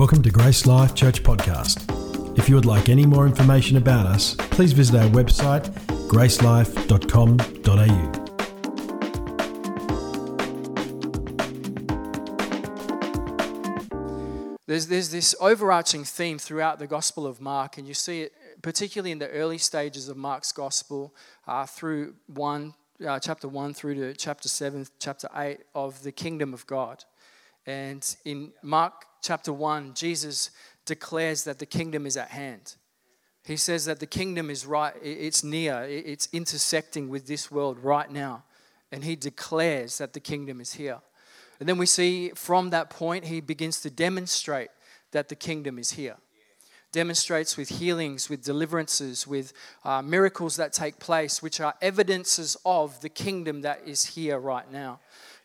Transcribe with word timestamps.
Welcome 0.00 0.22
to 0.22 0.30
Grace 0.30 0.64
Life 0.64 0.94
Church 0.94 1.22
Podcast. 1.22 2.38
If 2.38 2.48
you 2.48 2.54
would 2.54 2.64
like 2.64 2.88
any 2.88 3.04
more 3.04 3.26
information 3.26 3.76
about 3.76 4.06
us, 4.06 4.34
please 4.34 4.72
visit 4.72 4.96
our 4.96 5.10
website 5.10 5.70
gracelife.com.au. 6.08 8.12
There's, 14.66 14.86
there's 14.86 15.10
this 15.10 15.34
overarching 15.38 16.04
theme 16.04 16.38
throughout 16.38 16.78
the 16.78 16.86
Gospel 16.86 17.26
of 17.26 17.42
Mark, 17.42 17.76
and 17.76 17.86
you 17.86 17.92
see 17.92 18.22
it 18.22 18.32
particularly 18.62 19.12
in 19.12 19.18
the 19.18 19.28
early 19.28 19.58
stages 19.58 20.08
of 20.08 20.16
Mark's 20.16 20.50
Gospel, 20.50 21.14
uh, 21.46 21.66
through 21.66 22.14
one, 22.26 22.72
uh, 23.06 23.18
chapter 23.18 23.48
1 23.48 23.74
through 23.74 23.96
to 23.96 24.14
chapter 24.14 24.48
7, 24.48 24.86
chapter 24.98 25.28
8 25.36 25.58
of 25.74 26.04
the 26.04 26.12
kingdom 26.12 26.54
of 26.54 26.66
God. 26.66 27.04
And 27.66 28.16
in 28.24 28.52
Mark 28.62 29.04
chapter 29.22 29.52
1, 29.52 29.94
Jesus 29.94 30.50
declares 30.86 31.44
that 31.44 31.58
the 31.58 31.66
kingdom 31.66 32.06
is 32.06 32.16
at 32.16 32.28
hand. 32.28 32.74
He 33.44 33.56
says 33.56 33.86
that 33.86 34.00
the 34.00 34.06
kingdom 34.06 34.50
is 34.50 34.66
right, 34.66 34.94
it's 35.02 35.42
near, 35.42 35.82
it's 35.88 36.28
intersecting 36.32 37.08
with 37.08 37.26
this 37.26 37.50
world 37.50 37.78
right 37.78 38.10
now. 38.10 38.44
And 38.92 39.04
he 39.04 39.16
declares 39.16 39.98
that 39.98 40.12
the 40.12 40.20
kingdom 40.20 40.60
is 40.60 40.74
here. 40.74 41.00
And 41.58 41.68
then 41.68 41.78
we 41.78 41.86
see 41.86 42.30
from 42.30 42.70
that 42.70 42.90
point, 42.90 43.26
he 43.26 43.40
begins 43.40 43.80
to 43.82 43.90
demonstrate 43.90 44.70
that 45.12 45.28
the 45.28 45.36
kingdom 45.36 45.78
is 45.78 45.92
here. 45.92 46.16
Demonstrates 46.92 47.56
with 47.56 47.68
healings, 47.68 48.28
with 48.28 48.42
deliverances, 48.42 49.26
with 49.26 49.52
uh, 49.84 50.02
miracles 50.02 50.56
that 50.56 50.72
take 50.72 50.98
place, 50.98 51.40
which 51.42 51.60
are 51.60 51.74
evidences 51.80 52.56
of 52.64 53.00
the 53.00 53.08
kingdom 53.08 53.60
that 53.62 53.82
is 53.86 54.04
here 54.04 54.38
right 54.38 54.70
now. 54.72 54.98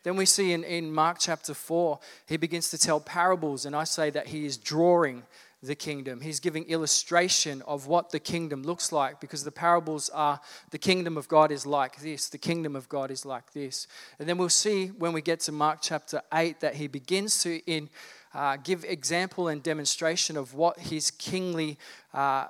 Then 0.06 0.14
we 0.14 0.24
see 0.24 0.52
in, 0.52 0.62
in 0.62 0.92
Mark 0.94 1.16
chapter 1.18 1.52
4, 1.52 1.98
he 2.26 2.36
begins 2.36 2.70
to 2.70 2.78
tell 2.78 3.00
parables, 3.00 3.66
and 3.66 3.74
I 3.74 3.82
say 3.82 4.08
that 4.10 4.28
he 4.28 4.46
is 4.46 4.56
drawing 4.56 5.24
the 5.60 5.74
kingdom. 5.74 6.20
He's 6.20 6.38
giving 6.38 6.62
illustration 6.68 7.60
of 7.66 7.88
what 7.88 8.10
the 8.10 8.20
kingdom 8.20 8.62
looks 8.62 8.92
like 8.92 9.20
because 9.20 9.42
the 9.42 9.50
parables 9.50 10.08
are 10.10 10.38
the 10.70 10.78
kingdom 10.78 11.16
of 11.16 11.26
God 11.26 11.50
is 11.50 11.66
like 11.66 12.02
this, 12.02 12.28
the 12.28 12.38
kingdom 12.38 12.76
of 12.76 12.88
God 12.88 13.10
is 13.10 13.26
like 13.26 13.52
this. 13.52 13.88
And 14.20 14.28
then 14.28 14.38
we'll 14.38 14.48
see 14.48 14.92
when 14.96 15.12
we 15.12 15.22
get 15.22 15.40
to 15.40 15.50
Mark 15.50 15.80
chapter 15.82 16.22
8 16.32 16.60
that 16.60 16.76
he 16.76 16.86
begins 16.86 17.42
to 17.42 17.58
in 17.68 17.88
uh, 18.32 18.58
give 18.62 18.84
example 18.84 19.48
and 19.48 19.60
demonstration 19.60 20.36
of 20.36 20.54
what 20.54 20.78
his 20.78 21.10
kingly 21.10 21.78
uh, 22.14 22.46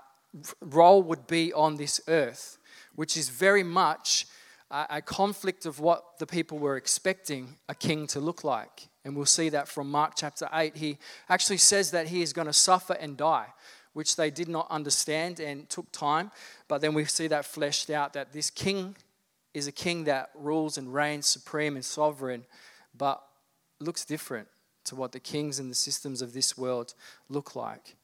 role 0.60 1.02
would 1.02 1.26
be 1.26 1.54
on 1.54 1.78
this 1.78 2.02
earth, 2.06 2.58
which 2.96 3.16
is 3.16 3.30
very 3.30 3.62
much 3.62 4.26
a 4.70 5.00
conflict 5.00 5.66
of 5.66 5.80
what 5.80 6.18
the 6.18 6.26
people 6.26 6.58
were 6.58 6.76
expecting 6.76 7.56
a 7.68 7.74
king 7.74 8.06
to 8.08 8.20
look 8.20 8.44
like. 8.44 8.88
And 9.04 9.14
we'll 9.14 9.26
see 9.26 9.48
that 9.50 9.68
from 9.68 9.90
Mark 9.90 10.14
chapter 10.16 10.48
8. 10.52 10.76
He 10.76 10.98
actually 11.28 11.58
says 11.58 11.92
that 11.92 12.08
he 12.08 12.22
is 12.22 12.32
going 12.32 12.48
to 12.48 12.52
suffer 12.52 12.94
and 12.94 13.16
die, 13.16 13.46
which 13.92 14.16
they 14.16 14.30
did 14.30 14.48
not 14.48 14.68
understand 14.70 15.38
and 15.38 15.68
took 15.68 15.90
time. 15.92 16.32
But 16.66 16.80
then 16.80 16.94
we 16.94 17.04
see 17.04 17.28
that 17.28 17.44
fleshed 17.44 17.90
out 17.90 18.14
that 18.14 18.32
this 18.32 18.50
king 18.50 18.96
is 19.54 19.68
a 19.68 19.72
king 19.72 20.04
that 20.04 20.30
rules 20.34 20.76
and 20.76 20.92
reigns 20.92 21.26
supreme 21.26 21.76
and 21.76 21.84
sovereign, 21.84 22.44
but 22.96 23.22
looks 23.80 24.04
different 24.04 24.48
to 24.84 24.96
what 24.96 25.12
the 25.12 25.20
kings 25.20 25.58
and 25.58 25.70
the 25.70 25.74
systems 25.74 26.20
of 26.20 26.32
this 26.32 26.58
world 26.58 26.94
look 27.28 27.54
like. 27.54 27.94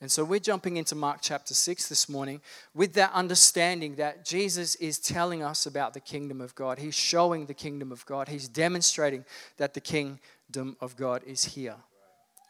And 0.00 0.10
so 0.10 0.22
we're 0.22 0.38
jumping 0.38 0.76
into 0.76 0.94
Mark 0.94 1.18
chapter 1.20 1.54
6 1.54 1.88
this 1.88 2.08
morning 2.08 2.40
with 2.72 2.92
that 2.94 3.12
understanding 3.12 3.96
that 3.96 4.24
Jesus 4.24 4.76
is 4.76 4.98
telling 4.98 5.42
us 5.42 5.66
about 5.66 5.92
the 5.92 6.00
kingdom 6.00 6.40
of 6.40 6.54
God. 6.54 6.78
He's 6.78 6.94
showing 6.94 7.46
the 7.46 7.54
kingdom 7.54 7.90
of 7.90 8.06
God. 8.06 8.28
He's 8.28 8.46
demonstrating 8.46 9.24
that 9.56 9.74
the 9.74 9.80
kingdom 9.80 10.76
of 10.80 10.96
God 10.96 11.22
is 11.26 11.44
here. 11.44 11.74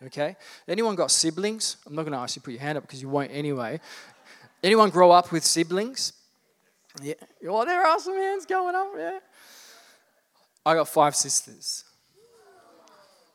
Okay? 0.05 0.37
Anyone 0.69 0.95
got 0.95 1.11
siblings? 1.11 1.79
I'm 1.87 1.95
not 1.95 2.03
going 2.03 2.13
to 2.13 2.19
ask 2.19 2.37
you 2.37 2.41
to 2.41 2.45
put 2.45 2.53
your 2.53 2.61
hand 2.61 2.77
up 2.77 2.85
because 2.85 3.01
you 3.01 3.09
won't 3.09 3.31
anyway. 3.33 3.81
Anyone 4.63 4.91
grow 4.91 5.11
up 5.11 5.33
with 5.33 5.43
siblings? 5.43 6.13
Yeah. 7.03 7.15
Oh, 7.49 7.65
there 7.65 7.83
are 7.83 7.99
some 7.99 8.15
hands 8.15 8.45
going 8.45 8.75
up. 8.75 8.89
Yeah. 8.95 9.19
I 10.67 10.75
got 10.75 10.89
five 10.89 11.17
sisters. 11.17 11.85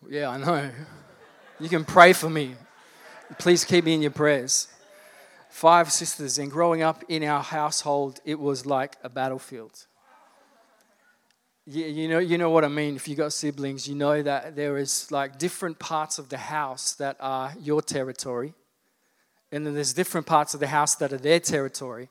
Yeah, 0.08 0.30
I 0.30 0.38
know. 0.38 0.70
You 1.60 1.70
can 1.70 1.84
pray 1.84 2.14
for 2.14 2.30
me. 2.30 2.56
Please 3.40 3.64
keep 3.66 3.86
me 3.86 3.94
in 3.94 4.02
your 4.02 4.12
prayers. 4.12 4.68
Five 5.50 5.92
sisters, 5.92 6.40
and 6.40 6.52
growing 6.52 6.82
up 6.82 7.04
in 7.08 7.24
our 7.24 7.44
household, 7.44 8.20
it 8.26 8.40
was 8.40 8.66
like 8.66 8.96
a 9.04 9.10
battlefield. 9.10 9.86
You, 11.66 11.86
you, 11.86 12.08
know, 12.08 12.20
you 12.20 12.38
know 12.38 12.50
what 12.50 12.66
I 12.66 12.68
mean. 12.68 12.96
If 12.96 13.08
you've 13.08 13.18
got 13.18 13.32
siblings, 13.32 13.88
you 13.88 13.96
know 13.96 14.22
that 14.22 14.56
there 14.56 14.78
is 14.78 15.12
like 15.12 15.38
different 15.38 15.80
parts 15.80 16.18
of 16.18 16.30
the 16.30 16.38
house 16.38 16.94
that 16.96 17.18
are 17.20 17.54
your 17.62 17.82
territory, 17.82 18.54
and 19.52 19.66
then 19.66 19.74
there's 19.74 19.94
different 19.94 20.28
parts 20.28 20.54
of 20.54 20.60
the 20.60 20.68
house 20.68 20.96
that 20.96 21.14
are 21.14 21.18
their 21.18 21.40
territory. 21.40 22.10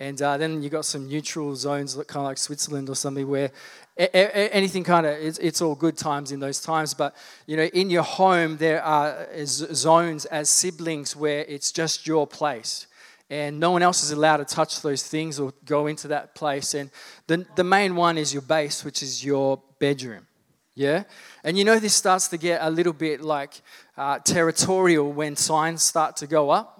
And 0.00 0.20
uh, 0.22 0.38
then 0.38 0.62
you 0.62 0.70
got 0.70 0.86
some 0.86 1.06
neutral 1.06 1.54
zones, 1.54 1.94
kind 1.94 2.16
of 2.16 2.24
like 2.24 2.38
Switzerland 2.38 2.88
or 2.88 2.96
something, 2.96 3.28
where 3.28 3.50
a- 3.98 4.16
a- 4.16 4.54
anything 4.54 4.82
kind 4.82 5.04
of 5.04 5.12
it's, 5.12 5.36
it's, 5.38 5.60
all 5.60 5.74
good 5.74 5.98
times 5.98 6.32
in 6.32 6.40
those 6.40 6.58
times. 6.58 6.94
But 6.94 7.14
you 7.46 7.58
know, 7.58 7.64
in 7.64 7.90
your 7.90 8.02
home 8.02 8.56
there 8.56 8.82
are 8.82 9.28
zones 9.44 10.24
as 10.24 10.48
siblings 10.48 11.14
where 11.14 11.44
it's 11.46 11.70
just 11.70 12.06
your 12.06 12.26
place, 12.26 12.86
and 13.28 13.60
no 13.60 13.72
one 13.72 13.82
else 13.82 14.02
is 14.02 14.10
allowed 14.10 14.38
to 14.38 14.46
touch 14.46 14.80
those 14.80 15.02
things 15.06 15.38
or 15.38 15.52
go 15.66 15.86
into 15.86 16.08
that 16.08 16.34
place. 16.34 16.72
And 16.72 16.90
the 17.26 17.46
the 17.54 17.64
main 17.64 17.94
one 17.94 18.16
is 18.16 18.32
your 18.32 18.42
base, 18.42 18.82
which 18.82 19.02
is 19.02 19.22
your 19.22 19.60
bedroom. 19.78 20.26
Yeah, 20.74 21.04
and 21.44 21.58
you 21.58 21.64
know 21.64 21.78
this 21.78 21.94
starts 21.94 22.28
to 22.28 22.38
get 22.38 22.62
a 22.62 22.70
little 22.70 22.94
bit 22.94 23.20
like 23.20 23.60
uh, 23.98 24.18
territorial 24.20 25.12
when 25.12 25.36
signs 25.36 25.82
start 25.82 26.16
to 26.16 26.26
go 26.26 26.48
up 26.48 26.79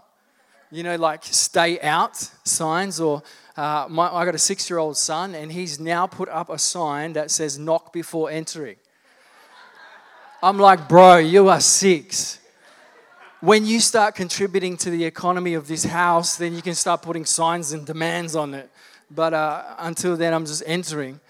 you 0.71 0.83
know, 0.83 0.97
like 0.97 1.25
stay 1.25 1.81
out 1.81 2.17
signs. 2.45 3.01
Or 3.01 3.23
uh, 3.57 3.87
my, 3.89 4.13
I 4.13 4.25
got 4.25 4.35
a 4.35 4.39
six 4.39 4.69
year 4.71 4.79
old 4.79 4.97
son, 4.97 5.35
and 5.35 5.51
he's 5.51 5.81
now 5.81 6.07
put 6.07 6.29
up 6.29 6.49
a 6.49 6.59
sign 6.59 7.13
that 7.15 7.31
says 7.31 7.59
knock 7.59 7.93
before 7.93 8.31
entering. 8.31 8.77
I'm 10.43 10.59
like, 10.59 10.89
bro, 10.89 11.19
you 11.19 11.49
are 11.49 11.61
six. 11.61 12.39
When 13.41 13.67
you 13.67 13.81
start 13.81 14.15
contributing 14.15 14.77
to 14.79 14.91
the 14.91 15.05
economy 15.05 15.55
of 15.55 15.67
this 15.67 15.85
house, 15.85 16.37
then 16.37 16.55
you 16.55 16.63
can 16.63 16.75
start 16.75 17.03
putting 17.03 17.25
signs 17.25 17.73
and 17.73 17.87
demands 17.87 18.37
on 18.37 18.55
it. 18.55 18.71
But 19.11 19.35
uh, 19.35 19.75
until 19.79 20.17
then, 20.17 20.33
I'm 20.33 20.47
just 20.47 20.63
entering. 20.67 21.21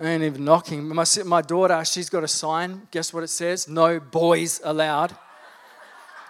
I 0.00 0.08
ain't 0.08 0.24
even 0.24 0.44
knocking. 0.44 0.86
My, 0.88 1.04
my 1.24 1.40
daughter, 1.40 1.84
she's 1.84 2.10
got 2.10 2.24
a 2.24 2.28
sign. 2.28 2.88
Guess 2.90 3.12
what 3.12 3.22
it 3.22 3.28
says? 3.28 3.68
No 3.68 4.00
boys 4.00 4.60
allowed. 4.64 5.14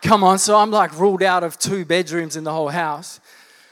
Come 0.04 0.22
on, 0.22 0.38
so 0.38 0.58
I'm 0.58 0.70
like 0.70 0.98
ruled 1.00 1.22
out 1.22 1.42
of 1.44 1.58
two 1.58 1.86
bedrooms 1.86 2.36
in 2.36 2.44
the 2.44 2.52
whole 2.52 2.68
house. 2.68 3.20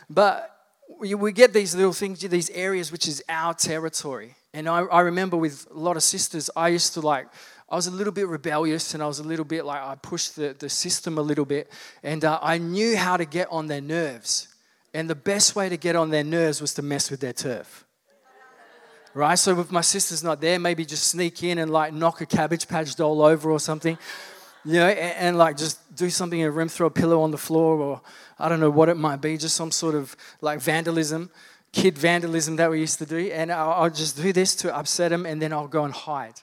But 0.08 0.50
we, 0.98 1.30
get 1.30 1.52
these 1.52 1.74
little 1.74 1.92
things, 1.92 2.20
these 2.20 2.48
areas 2.48 2.90
which 2.90 3.06
is 3.06 3.22
our 3.28 3.52
territory. 3.52 4.34
And 4.54 4.66
I, 4.66 4.78
I 4.80 5.00
remember 5.00 5.36
with 5.36 5.66
a 5.70 5.78
lot 5.78 5.98
of 5.98 6.02
sisters, 6.02 6.48
I 6.56 6.68
used 6.68 6.94
to 6.94 7.02
like, 7.02 7.26
I 7.68 7.76
was 7.76 7.86
a 7.86 7.90
little 7.90 8.14
bit 8.14 8.28
rebellious 8.28 8.94
and 8.94 9.02
I 9.02 9.08
was 9.08 9.18
a 9.18 9.22
little 9.22 9.44
bit 9.44 9.66
like, 9.66 9.82
I 9.82 9.94
pushed 9.96 10.36
the, 10.36 10.56
the 10.58 10.70
system 10.70 11.18
a 11.18 11.20
little 11.20 11.44
bit. 11.44 11.70
And 12.02 12.24
uh, 12.24 12.38
I 12.40 12.56
knew 12.56 12.96
how 12.96 13.18
to 13.18 13.26
get 13.26 13.48
on 13.50 13.66
their 13.66 13.82
nerves. 13.82 14.48
And 14.94 15.10
the 15.10 15.14
best 15.14 15.54
way 15.54 15.68
to 15.68 15.76
get 15.76 15.96
on 15.96 16.08
their 16.08 16.24
nerves 16.24 16.62
was 16.62 16.72
to 16.74 16.82
mess 16.82 17.10
with 17.10 17.20
their 17.20 17.34
turf. 17.34 17.84
Right? 19.12 19.34
So 19.38 19.60
if 19.60 19.70
my 19.70 19.82
sister's 19.82 20.24
not 20.24 20.40
there, 20.40 20.58
maybe 20.58 20.86
just 20.86 21.08
sneak 21.08 21.42
in 21.42 21.58
and 21.58 21.70
like 21.70 21.92
knock 21.92 22.22
a 22.22 22.26
cabbage 22.26 22.68
patch 22.68 22.96
doll 22.96 23.20
over 23.20 23.50
or 23.50 23.60
something 23.60 23.98
you 24.64 24.74
know, 24.74 24.88
and, 24.88 25.26
and, 25.28 25.38
like 25.38 25.56
just 25.56 25.94
do 25.96 26.08
something 26.10 26.40
in 26.40 26.46
a 26.46 26.50
room, 26.50 26.68
throw 26.68 26.86
a 26.86 26.90
pillow 26.90 27.22
on 27.22 27.30
the 27.30 27.38
floor, 27.38 27.78
or 27.78 28.00
I 28.38 28.48
don't 28.48 28.60
know 28.60 28.70
what 28.70 28.88
it 28.88 28.96
might 28.96 29.20
be, 29.20 29.36
just 29.36 29.56
some 29.56 29.70
sort 29.70 29.94
of 29.94 30.16
like 30.40 30.60
vandalism, 30.60 31.30
kid 31.72 31.98
vandalism 31.98 32.56
that 32.56 32.70
we 32.70 32.80
used 32.80 32.98
to 32.98 33.06
do. 33.06 33.30
And 33.30 33.50
I'll, 33.52 33.70
I'll 33.70 33.90
just 33.90 34.16
do 34.16 34.32
this 34.32 34.54
to 34.56 34.74
upset 34.74 35.12
him, 35.12 35.26
and 35.26 35.40
then 35.40 35.52
I'll 35.52 35.68
go 35.68 35.84
and 35.84 35.92
hide. 35.92 36.40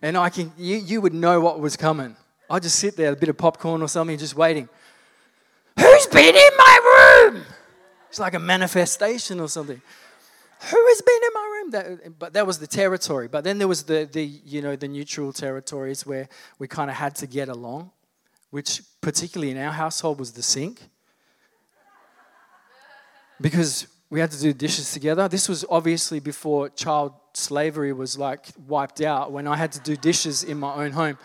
And 0.00 0.16
I 0.16 0.30
can, 0.30 0.52
you, 0.56 0.76
you 0.76 1.00
would 1.00 1.14
know 1.14 1.40
what 1.40 1.60
was 1.60 1.76
coming. 1.76 2.16
I'll 2.48 2.60
just 2.60 2.78
sit 2.78 2.96
there, 2.96 3.12
a 3.12 3.16
bit 3.16 3.28
of 3.28 3.36
popcorn 3.36 3.82
or 3.82 3.88
something, 3.88 4.16
just 4.16 4.36
waiting. 4.36 4.68
Who's 5.78 6.06
been 6.06 6.34
in 6.34 6.50
my 6.56 7.28
room? 7.30 7.44
It's 8.08 8.18
like 8.18 8.34
a 8.34 8.38
manifestation 8.38 9.38
or 9.38 9.48
something 9.48 9.82
who 10.60 10.86
has 10.88 11.02
been 11.02 11.20
in 11.22 11.30
my 11.34 11.46
room? 11.54 11.70
That, 11.70 12.18
but 12.18 12.32
that 12.32 12.46
was 12.46 12.58
the 12.58 12.66
territory. 12.66 13.28
But 13.28 13.44
then 13.44 13.58
there 13.58 13.68
was 13.68 13.84
the, 13.84 14.08
the 14.10 14.24
you 14.24 14.60
know 14.60 14.74
the 14.74 14.88
neutral 14.88 15.32
territories 15.32 16.04
where 16.04 16.28
we 16.58 16.66
kind 16.66 16.90
of 16.90 16.96
had 16.96 17.14
to 17.16 17.26
get 17.26 17.48
along, 17.48 17.92
which 18.50 18.82
particularly 19.00 19.52
in 19.52 19.58
our 19.58 19.72
household 19.72 20.18
was 20.18 20.32
the 20.32 20.42
sink, 20.42 20.80
because 23.40 23.86
we 24.10 24.18
had 24.18 24.32
to 24.32 24.40
do 24.40 24.52
dishes 24.52 24.92
together. 24.92 25.28
This 25.28 25.48
was 25.48 25.64
obviously 25.70 26.18
before 26.18 26.70
child 26.70 27.12
slavery 27.34 27.92
was 27.92 28.18
like 28.18 28.46
wiped 28.66 29.00
out. 29.00 29.30
When 29.30 29.46
I 29.46 29.56
had 29.56 29.70
to 29.72 29.80
do 29.80 29.96
dishes 29.96 30.42
in 30.42 30.58
my 30.58 30.74
own 30.74 30.92
home. 30.92 31.18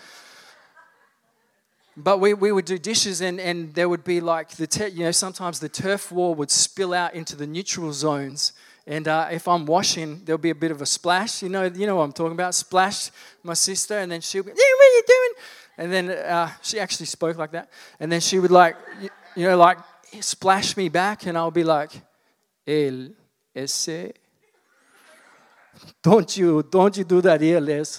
But 1.95 2.19
we, 2.19 2.33
we 2.33 2.51
would 2.51 2.65
do 2.65 2.79
dishes, 2.79 3.21
and, 3.21 3.39
and 3.39 3.71
there 3.75 3.87
would 3.87 4.03
be 4.03 4.19
like 4.19 4.49
the, 4.49 4.65
te- 4.65 4.87
you 4.87 5.03
know, 5.05 5.11
sometimes 5.11 5.59
the 5.59 5.69
turf 5.69 6.11
war 6.11 6.33
would 6.33 6.49
spill 6.49 6.91
out 6.91 7.13
into 7.13 7.35
the 7.35 7.45
neutral 7.45 7.93
zones 7.93 8.51
and 8.85 9.07
uh, 9.07 9.29
if 9.31 9.47
I'm 9.47 9.65
washing, 9.65 10.21
there'll 10.25 10.37
be 10.37 10.49
a 10.49 10.55
bit 10.55 10.71
of 10.71 10.81
a 10.81 10.85
splash. 10.85 11.41
You 11.41 11.49
know, 11.49 11.63
you 11.63 11.87
know 11.87 11.95
what 11.95 12.03
I'm 12.03 12.11
talking 12.11 12.33
about. 12.33 12.53
Splash 12.53 13.11
my 13.41 13.53
sister, 13.53 13.97
and 13.97 14.11
then 14.11 14.19
she'll 14.19 14.43
be, 14.43 14.49
yeah, 14.49 14.55
what 14.55 14.85
are 14.85 14.95
you 14.95 15.03
doing? 15.07 15.33
And 15.77 15.91
then 15.91 16.09
uh, 16.09 16.51
she 16.61 16.79
actually 16.79 17.05
spoke 17.05 17.37
like 17.37 17.51
that. 17.51 17.69
And 17.99 18.11
then 18.11 18.19
she 18.19 18.39
would 18.39 18.51
like, 18.51 18.75
you, 19.01 19.09
you 19.35 19.47
know, 19.47 19.57
like 19.57 19.77
splash 20.19 20.75
me 20.75 20.89
back, 20.89 21.25
and 21.25 21.37
I'll 21.37 21.51
be 21.51 21.63
like, 21.63 21.91
El 22.67 23.09
ese. 23.55 24.11
Don't 26.03 26.37
you, 26.37 26.63
don't 26.69 26.95
you 26.95 27.03
do 27.03 27.19
that 27.21 27.41
here, 27.41 27.59
les. 27.59 27.97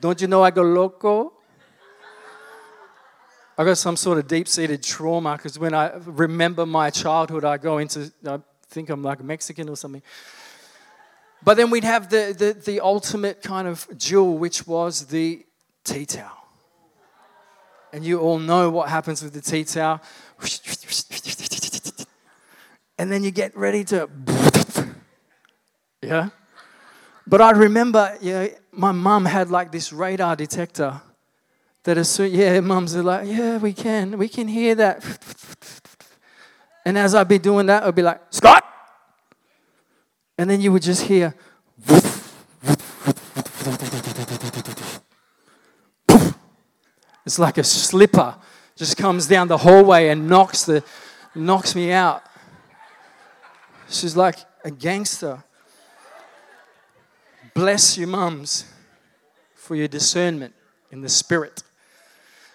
Don't 0.00 0.20
you 0.20 0.26
know 0.26 0.42
I 0.42 0.50
go 0.50 0.62
loco? 0.62 1.34
I 3.56 3.64
got 3.64 3.76
some 3.76 3.96
sort 3.96 4.18
of 4.18 4.26
deep-seated 4.26 4.82
trauma 4.82 5.36
because 5.36 5.58
when 5.58 5.74
I 5.74 5.92
remember 6.06 6.64
my 6.64 6.88
childhood, 6.88 7.44
I 7.44 7.58
go 7.58 7.78
into, 7.78 8.10
I 8.26 8.38
think 8.72 8.90
I'm 8.90 9.02
like 9.02 9.22
Mexican 9.22 9.68
or 9.68 9.76
something. 9.76 10.02
But 11.44 11.56
then 11.56 11.70
we'd 11.70 11.84
have 11.84 12.08
the, 12.08 12.34
the, 12.36 12.52
the 12.52 12.80
ultimate 12.80 13.42
kind 13.42 13.68
of 13.68 13.86
jewel, 13.96 14.38
which 14.38 14.66
was 14.66 15.06
the 15.06 15.44
tea 15.84 16.06
towel. 16.06 16.38
And 17.92 18.04
you 18.04 18.20
all 18.20 18.38
know 18.38 18.70
what 18.70 18.88
happens 18.88 19.22
with 19.22 19.34
the 19.34 19.40
tea 19.40 19.64
towel. 19.64 20.00
And 22.98 23.10
then 23.10 23.24
you 23.24 23.30
get 23.30 23.56
ready 23.56 23.84
to, 23.84 24.08
yeah? 26.00 26.30
But 27.26 27.40
I 27.40 27.50
remember, 27.50 28.16
yeah, 28.20 28.48
my 28.70 28.92
mum 28.92 29.24
had 29.24 29.50
like 29.50 29.72
this 29.72 29.92
radar 29.92 30.36
detector 30.36 31.00
that 31.84 31.98
as 31.98 32.08
soon, 32.08 32.32
yeah, 32.32 32.60
mums 32.60 32.94
are 32.94 33.02
like, 33.02 33.26
yeah, 33.26 33.58
we 33.58 33.72
can, 33.72 34.16
we 34.16 34.28
can 34.28 34.48
hear 34.48 34.74
that. 34.76 35.02
And 36.84 36.98
as 36.98 37.14
I'd 37.14 37.28
be 37.28 37.38
doing 37.38 37.66
that, 37.66 37.84
I'd 37.84 37.94
be 37.94 38.02
like, 38.02 38.20
Scott! 38.30 38.64
And 40.36 40.50
then 40.50 40.60
you 40.60 40.72
would 40.72 40.82
just 40.82 41.02
hear, 41.02 41.34
it's 47.24 47.38
like 47.38 47.58
a 47.58 47.64
slipper 47.64 48.34
just 48.76 48.96
comes 48.96 49.26
down 49.26 49.48
the 49.48 49.58
hallway 49.58 50.08
and 50.08 50.28
knocks 50.28 50.64
the 50.64 50.82
knocks 51.34 51.74
me 51.74 51.92
out. 51.92 52.22
She's 53.88 54.16
like 54.16 54.36
a 54.64 54.70
gangster. 54.70 55.44
Bless 57.54 57.98
you, 57.98 58.06
mums, 58.06 58.64
for 59.54 59.76
your 59.76 59.88
discernment 59.88 60.54
in 60.90 61.02
the 61.02 61.08
spirit. 61.08 61.62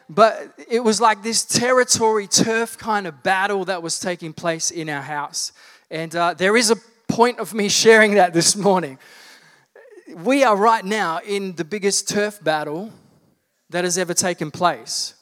But 0.09 0.54
it 0.69 0.80
was 0.80 1.01
like 1.01 1.21
this 1.21 1.44
territory 1.44 2.27
turf 2.27 2.77
kind 2.77 3.07
of 3.07 3.24
battle 3.24 3.65
that 3.65 3.83
was 3.83 4.00
taking 4.00 4.33
place 4.33 4.71
in 4.71 4.89
our 4.89 5.01
house. 5.01 5.51
And 5.92 6.15
uh, 6.15 6.33
there 6.33 6.56
is 6.56 6.71
a 6.71 6.77
point 7.07 7.39
of 7.39 7.54
me 7.54 7.69
sharing 7.83 8.13
that 8.15 8.33
this 8.33 8.56
morning. 8.56 9.00
We 10.15 10.44
are 10.44 10.56
right 10.56 10.86
now 10.86 11.19
in 11.19 11.56
the 11.56 11.65
biggest 11.65 12.07
turf 12.07 12.42
battle 12.42 12.92
that 13.69 13.83
has 13.83 13.98
ever 13.98 14.13
taken 14.13 14.51
place. 14.51 15.13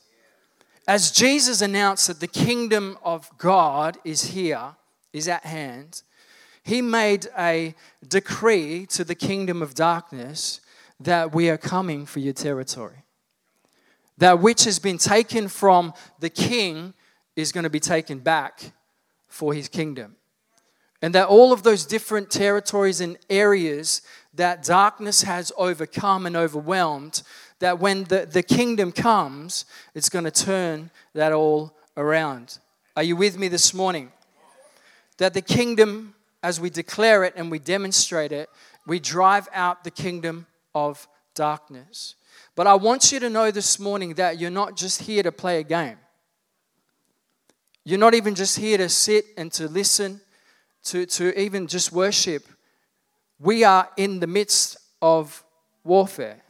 As 0.88 1.12
Jesus 1.12 1.62
announced 1.62 2.08
that 2.08 2.20
the 2.20 2.28
kingdom 2.28 2.98
of 3.04 3.32
God 3.40 3.98
is 4.06 4.26
here, 4.26 4.76
is 5.12 5.28
at 5.28 5.44
hand, 5.44 6.04
he 6.62 6.82
made 6.82 7.28
a 7.38 7.74
decree 8.08 8.86
to 8.88 9.04
the 9.04 9.16
kingdom 9.16 9.64
of 9.64 9.74
darkness 9.74 10.62
that 11.00 11.34
we 11.34 11.50
are 11.50 11.58
coming 11.58 12.06
for 12.06 12.20
your 12.20 12.34
territory. 12.34 13.05
That 14.18 14.40
which 14.40 14.64
has 14.64 14.80
been 14.80 14.98
taken 14.98 15.48
from 15.48 15.94
the 16.20 16.30
king 16.30 16.94
is 17.36 17.52
going 17.52 17.66
to 17.66 17.70
be 17.70 17.80
taken 17.80 18.20
back 18.20 18.72
for 19.28 19.54
his 19.54 19.68
kingdom. 19.68 20.16
And 21.02 21.14
that 21.14 21.28
all 21.28 21.52
of 21.52 21.64
those 21.64 21.86
different 21.86 22.32
territories 22.32 23.02
and 23.02 23.18
areas 23.30 24.02
that 24.34 24.64
darkness 24.64 25.24
has 25.24 25.52
overcome 25.58 26.26
and 26.26 26.36
overwhelmed, 26.36 27.22
that 27.60 27.80
when 27.80 28.06
the, 28.06 28.26
the 28.26 28.42
kingdom 28.42 28.92
comes, 28.92 29.66
it's 29.94 30.10
going 30.10 30.26
to 30.26 30.32
turn 30.32 30.90
that 31.14 31.34
all 31.34 31.76
around. 31.98 32.60
Are 32.96 33.04
you 33.04 33.16
with 33.16 33.38
me 33.38 33.50
this 33.50 33.74
morning? 33.74 34.12
That 35.18 35.34
the 35.34 35.42
kingdom, 35.42 36.16
as 36.42 36.60
we 36.60 36.70
declare 36.70 37.24
it 37.24 37.34
and 37.36 37.52
we 37.52 37.60
demonstrate 37.60 38.32
it, 38.32 38.50
we 38.88 39.00
drive 39.00 39.48
out 39.54 39.84
the 39.84 39.92
kingdom 39.92 40.48
of 40.74 41.08
darkness. 41.34 42.16
But 42.56 42.68
I 42.68 42.76
want 42.76 43.12
you 43.12 43.20
to 43.20 43.30
know 43.30 43.52
this 43.52 43.80
morning 43.80 44.14
that 44.14 44.40
you're 44.40 44.50
not 44.50 44.78
just 44.78 45.02
here 45.02 45.24
to 45.24 45.32
play 45.32 45.60
a 45.60 45.64
game. 45.64 45.98
You're 47.84 48.00
not 48.00 48.14
even 48.14 48.34
just 48.34 48.58
here 48.58 48.78
to 48.78 48.90
sit 48.90 49.26
and 49.38 49.52
to 49.54 49.68
listen, 49.68 50.22
to, 50.86 51.06
to 51.06 51.40
even 51.40 51.68
just 51.68 51.92
worship. 51.92 52.48
We 53.40 53.64
are 53.64 53.90
in 53.98 54.22
the 54.22 54.28
midst 54.28 54.78
of 55.02 55.44
warfare. 55.84 56.42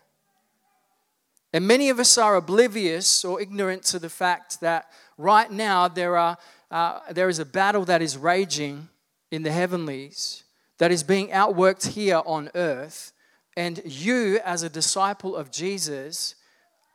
And 1.51 1.67
many 1.67 1.89
of 1.89 1.99
us 1.99 2.17
are 2.17 2.35
oblivious 2.35 3.25
or 3.25 3.41
ignorant 3.41 3.83
to 3.85 3.99
the 3.99 4.09
fact 4.09 4.61
that 4.61 4.91
right 5.17 5.49
now 5.49 5.87
there, 5.87 6.17
are, 6.17 6.37
uh, 6.69 6.99
there 7.11 7.29
is 7.29 7.39
a 7.39 7.45
battle 7.45 7.85
that 7.85 8.01
is 8.01 8.17
raging 8.17 8.89
in 9.31 9.43
the 9.43 9.51
heavenlies 9.51 10.43
that 10.77 10.91
is 10.91 11.01
being 11.03 11.29
outworked 11.29 11.93
here 11.93 12.21
on 12.25 12.49
earth. 12.55 13.13
And 13.57 13.81
you, 13.85 14.39
as 14.43 14.63
a 14.63 14.69
disciple 14.69 15.35
of 15.35 15.51
Jesus, 15.51 16.35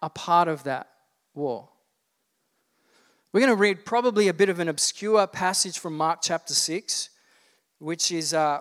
are 0.03 0.11
part 0.11 0.49
of 0.49 0.65
that 0.65 0.89
war. 1.35 1.69
We're 3.33 3.41
going 3.41 3.53
to 3.53 3.57
read 3.57 3.85
probably 3.85 4.29
a 4.29 4.35
bit 4.35 4.49
of 4.49 4.59
an 4.59 4.69
obscure 4.69 5.27
passage 5.27 5.79
from 5.79 5.97
Mark 5.97 6.21
chapter 6.23 6.53
6, 6.53 7.11
which 7.79 8.13
is 8.13 8.35
uh, 8.35 8.61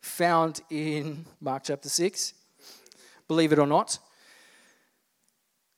found 0.00 0.60
in 0.68 1.24
Mark 1.40 1.62
chapter 1.64 1.88
6 1.88 2.34
believe 3.32 3.52
it 3.52 3.58
or 3.58 3.66
not. 3.66 3.98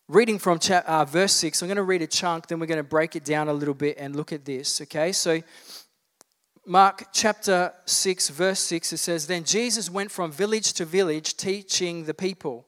Reading 0.09 0.41
from 0.41 0.59
chapter, 0.59 0.91
uh, 0.91 1.05
verse 1.05 1.33
6, 1.35 1.63
I'm 1.63 1.69
going 1.69 1.77
to 1.77 1.85
read 1.85 2.03
a 2.03 2.07
chunk, 2.09 2.49
then 2.49 2.59
we're 2.59 2.67
going 2.67 2.79
to 2.79 2.83
break 2.83 3.15
it 3.15 3.25
down 3.25 3.49
a 3.49 3.53
little 3.53 3.75
bit 3.75 3.97
and 3.97 4.17
look 4.17 4.33
at 4.33 4.45
this, 4.45 4.81
okay? 4.81 5.13
So, 5.13 5.41
Mark 6.67 7.09
chapter 7.13 7.73
6, 7.85 8.31
verse 8.31 8.61
6, 8.61 8.95
it 8.95 8.97
says, 8.97 9.27
Then 9.27 9.45
Jesus 9.45 9.91
went 9.91 10.11
from 10.11 10.33
village 10.33 10.73
to 10.75 10.87
village 10.87 11.37
teaching 11.37 12.05
the 12.05 12.15
people. 12.15 12.65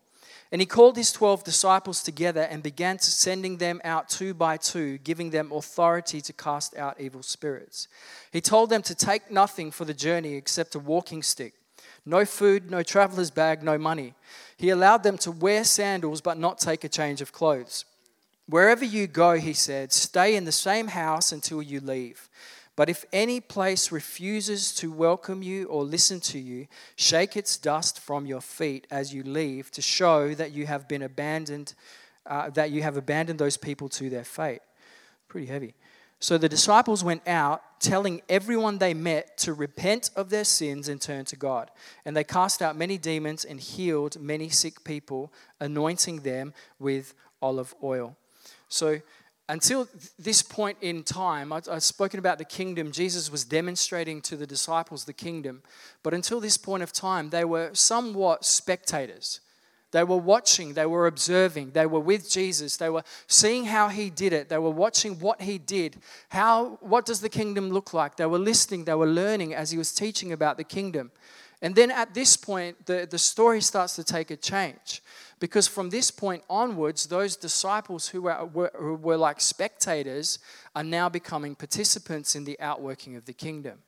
And 0.52 0.60
he 0.60 0.66
called 0.66 0.96
his 0.96 1.12
12 1.12 1.44
disciples 1.44 2.02
together 2.02 2.42
and 2.42 2.62
began 2.62 2.98
to 2.98 3.10
sending 3.10 3.56
them 3.56 3.80
out 3.84 4.08
two 4.08 4.34
by 4.34 4.58
two, 4.58 4.98
giving 4.98 5.30
them 5.30 5.50
authority 5.50 6.20
to 6.20 6.32
cast 6.32 6.76
out 6.76 7.00
evil 7.00 7.22
spirits. 7.22 7.88
He 8.30 8.40
told 8.42 8.70
them 8.70 8.82
to 8.82 8.94
take 8.94 9.30
nothing 9.30 9.70
for 9.70 9.86
the 9.86 9.94
journey 9.94 10.34
except 10.34 10.74
a 10.74 10.78
walking 10.78 11.22
stick 11.22 11.54
no 12.08 12.24
food, 12.24 12.70
no 12.70 12.84
traveler's 12.84 13.32
bag, 13.32 13.64
no 13.64 13.76
money. 13.76 14.14
He 14.56 14.70
allowed 14.70 15.02
them 15.02 15.18
to 15.18 15.32
wear 15.32 15.64
sandals 15.64 16.20
but 16.20 16.38
not 16.38 16.60
take 16.60 16.84
a 16.84 16.88
change 16.88 17.20
of 17.20 17.32
clothes. 17.32 17.84
Wherever 18.48 18.84
you 18.84 19.08
go, 19.08 19.32
he 19.32 19.52
said, 19.52 19.92
stay 19.92 20.36
in 20.36 20.44
the 20.44 20.52
same 20.52 20.86
house 20.86 21.32
until 21.32 21.60
you 21.60 21.80
leave. 21.80 22.28
But 22.76 22.90
if 22.90 23.06
any 23.10 23.40
place 23.40 23.90
refuses 23.90 24.74
to 24.76 24.92
welcome 24.92 25.42
you 25.42 25.64
or 25.64 25.82
listen 25.82 26.20
to 26.20 26.38
you, 26.38 26.66
shake 26.94 27.34
its 27.34 27.56
dust 27.56 27.98
from 27.98 28.26
your 28.26 28.42
feet 28.42 28.86
as 28.90 29.14
you 29.14 29.22
leave 29.22 29.70
to 29.72 29.82
show 29.82 30.34
that 30.34 30.52
you 30.52 30.66
have 30.66 30.86
been 30.86 31.02
abandoned, 31.02 31.72
uh, 32.26 32.50
that 32.50 32.70
you 32.70 32.82
have 32.82 32.98
abandoned 32.98 33.38
those 33.38 33.56
people 33.56 33.88
to 33.88 34.10
their 34.10 34.24
fate. 34.24 34.60
Pretty 35.26 35.46
heavy. 35.46 35.74
So 36.20 36.38
the 36.38 36.48
disciples 36.48 37.02
went 37.02 37.26
out, 37.26 37.62
telling 37.80 38.22
everyone 38.28 38.78
they 38.78 38.94
met 38.94 39.36
to 39.38 39.54
repent 39.54 40.10
of 40.16 40.28
their 40.30 40.44
sins 40.44 40.88
and 40.88 41.00
turn 41.00 41.24
to 41.26 41.36
God. 41.36 41.70
And 42.04 42.16
they 42.16 42.24
cast 42.24 42.60
out 42.60 42.76
many 42.76 42.98
demons 42.98 43.44
and 43.44 43.58
healed 43.60 44.20
many 44.20 44.48
sick 44.48 44.84
people, 44.84 45.32
anointing 45.60 46.20
them 46.20 46.52
with 46.78 47.14
olive 47.40 47.74
oil. 47.82 48.16
So 48.68 49.00
until 49.48 49.88
this 50.18 50.42
point 50.42 50.78
in 50.80 51.04
time, 51.04 51.52
I've 51.52 51.82
spoken 51.82 52.18
about 52.18 52.38
the 52.38 52.44
kingdom. 52.44 52.90
Jesus 52.90 53.30
was 53.30 53.44
demonstrating 53.44 54.20
to 54.22 54.36
the 54.36 54.46
disciples 54.46 55.04
the 55.04 55.12
kingdom. 55.12 55.62
But 56.02 56.14
until 56.14 56.40
this 56.40 56.56
point 56.56 56.82
of 56.82 56.92
time, 56.92 57.30
they 57.30 57.44
were 57.44 57.70
somewhat 57.72 58.44
spectators. 58.44 59.40
They 59.92 60.02
were 60.02 60.16
watching, 60.16 60.74
they 60.74 60.84
were 60.84 61.06
observing, 61.06 61.70
they 61.70 61.86
were 61.86 62.00
with 62.00 62.28
Jesus, 62.28 62.76
they 62.76 62.90
were 62.90 63.04
seeing 63.28 63.66
how 63.66 63.88
he 63.88 64.10
did 64.10 64.32
it, 64.32 64.48
they 64.48 64.58
were 64.58 64.68
watching 64.68 65.20
what 65.20 65.40
he 65.40 65.58
did. 65.58 65.96
How 66.28 66.78
what 66.80 67.06
does 67.06 67.20
the 67.20 67.28
kingdom 67.28 67.70
look 67.70 67.94
like? 67.94 68.16
They 68.16 68.26
were 68.26 68.38
listening, 68.38 68.84
they 68.84 68.94
were 68.94 69.06
learning 69.06 69.54
as 69.54 69.70
he 69.70 69.78
was 69.78 69.92
teaching 69.92 70.32
about 70.32 70.56
the 70.56 70.64
kingdom. 70.64 71.12
And 71.62 71.74
then 71.74 71.90
at 71.90 72.12
this 72.12 72.36
point, 72.36 72.84
the, 72.86 73.08
the 73.10 73.18
story 73.18 73.60
starts 73.60 73.96
to 73.96 74.04
take 74.04 74.30
a 74.30 74.36
change. 74.36 75.02
Because 75.38 75.68
from 75.68 75.90
this 75.90 76.10
point 76.10 76.42
onwards, 76.48 77.06
those 77.06 77.36
disciples 77.36 78.08
who 78.08 78.22
were, 78.22 78.46
were, 78.46 78.96
were 78.96 79.16
like 79.16 79.40
spectators 79.40 80.38
are 80.74 80.84
now 80.84 81.08
becoming 81.08 81.54
participants 81.54 82.34
in 82.34 82.44
the 82.44 82.58
outworking 82.58 83.16
of 83.16 83.26
the 83.26 83.34
kingdom. 83.34 83.80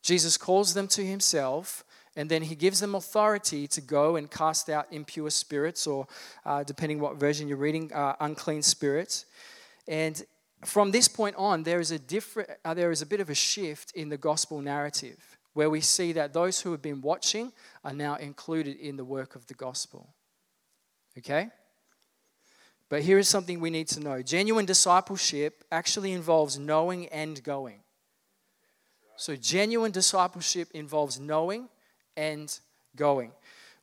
Jesus 0.00 0.36
calls 0.36 0.74
them 0.74 0.86
to 0.88 1.04
himself 1.04 1.84
and 2.16 2.30
then 2.30 2.42
he 2.42 2.54
gives 2.54 2.80
them 2.80 2.94
authority 2.94 3.66
to 3.66 3.80
go 3.80 4.16
and 4.16 4.30
cast 4.30 4.68
out 4.68 4.86
impure 4.90 5.30
spirits, 5.30 5.86
or 5.86 6.06
uh, 6.44 6.62
depending 6.62 7.00
what 7.00 7.16
version 7.16 7.48
you're 7.48 7.56
reading, 7.56 7.92
uh, 7.92 8.14
unclean 8.20 8.62
spirits. 8.62 9.26
And 9.88 10.22
from 10.64 10.92
this 10.92 11.08
point 11.08 11.36
on, 11.36 11.64
there 11.64 11.80
is 11.80 11.90
a 11.90 11.98
different, 11.98 12.50
uh, 12.64 12.74
there 12.74 12.90
is 12.90 13.02
a 13.02 13.06
bit 13.06 13.20
of 13.20 13.30
a 13.30 13.34
shift 13.34 13.92
in 13.92 14.08
the 14.08 14.16
gospel 14.16 14.60
narrative, 14.60 15.38
where 15.54 15.70
we 15.70 15.80
see 15.80 16.12
that 16.12 16.32
those 16.32 16.60
who 16.60 16.70
have 16.70 16.82
been 16.82 17.00
watching 17.00 17.52
are 17.84 17.92
now 17.92 18.14
included 18.16 18.76
in 18.76 18.96
the 18.96 19.04
work 19.04 19.34
of 19.34 19.46
the 19.46 19.54
gospel. 19.54 20.14
Okay? 21.18 21.48
But 22.88 23.02
here 23.02 23.18
is 23.18 23.28
something 23.28 23.60
we 23.60 23.70
need 23.70 23.88
to 23.88 24.00
know 24.00 24.22
genuine 24.22 24.66
discipleship 24.66 25.64
actually 25.72 26.12
involves 26.12 26.58
knowing 26.58 27.08
and 27.08 27.42
going. 27.42 27.80
So, 29.16 29.36
genuine 29.36 29.92
discipleship 29.92 30.68
involves 30.74 31.20
knowing 31.20 31.68
and 32.16 32.56
going. 32.96 33.32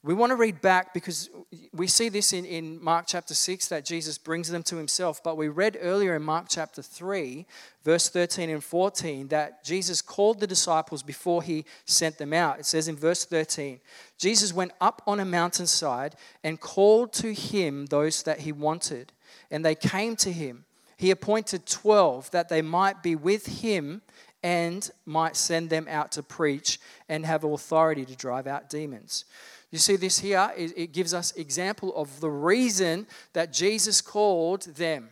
We 0.04 0.16
want 0.16 0.32
to 0.32 0.36
read 0.36 0.62
back 0.62 0.96
because 0.96 1.30
we 1.72 1.86
see 1.86 2.10
this 2.10 2.34
in, 2.34 2.44
in 2.44 2.84
Mark 2.84 3.06
chapter 3.08 3.36
6 3.36 3.68
that 3.68 3.86
Jesus 3.86 4.18
brings 4.18 4.50
them 4.50 4.64
to 4.64 4.78
himself. 4.78 5.24
But 5.24 5.38
we 5.38 5.48
read 5.48 5.78
earlier 5.80 6.16
in 6.16 6.24
Mark 6.24 6.48
chapter 6.50 6.82
3, 6.82 7.46
verse 7.84 8.10
13 8.10 8.50
and 8.50 8.64
14, 8.64 9.28
that 9.28 9.64
Jesus 9.64 10.02
called 10.02 10.40
the 10.40 10.48
disciples 10.48 11.04
before 11.04 11.44
he 11.44 11.66
sent 11.86 12.18
them 12.18 12.34
out. 12.34 12.60
It 12.60 12.66
says 12.66 12.88
in 12.88 12.96
verse 12.96 13.26
13 13.26 13.80
Jesus 14.18 14.52
went 14.52 14.72
up 14.82 15.04
on 15.06 15.20
a 15.20 15.26
mountainside 15.26 16.16
and 16.44 16.60
called 16.60 17.14
to 17.14 17.32
him 17.32 17.86
those 17.86 18.24
that 18.24 18.40
he 18.40 18.52
wanted, 18.52 19.12
and 19.52 19.64
they 19.64 19.76
came 19.76 20.16
to 20.18 20.32
him. 20.32 20.66
He 20.98 21.12
appointed 21.12 21.68
12 21.68 22.32
that 22.32 22.50
they 22.50 22.64
might 22.64 23.04
be 23.04 23.16
with 23.16 23.62
him 23.62 24.02
and 24.44 24.90
might 25.06 25.36
send 25.36 25.70
them 25.70 25.88
out 25.88 26.12
to 26.14 26.24
preach 26.24 26.80
and 27.08 27.24
have 27.26 27.44
authority 27.44 28.06
to 28.06 28.16
drive 28.16 28.48
out 28.48 28.70
demons. 28.70 29.26
You 29.72 29.78
see 29.78 29.96
this 29.96 30.20
here, 30.20 30.52
it 30.58 30.92
gives 30.92 31.14
us 31.14 31.32
example 31.38 31.96
of 31.96 32.20
the 32.20 32.30
reason 32.30 33.08
that 33.32 33.54
Jesus 33.54 34.02
called 34.02 34.64
them. 34.64 35.10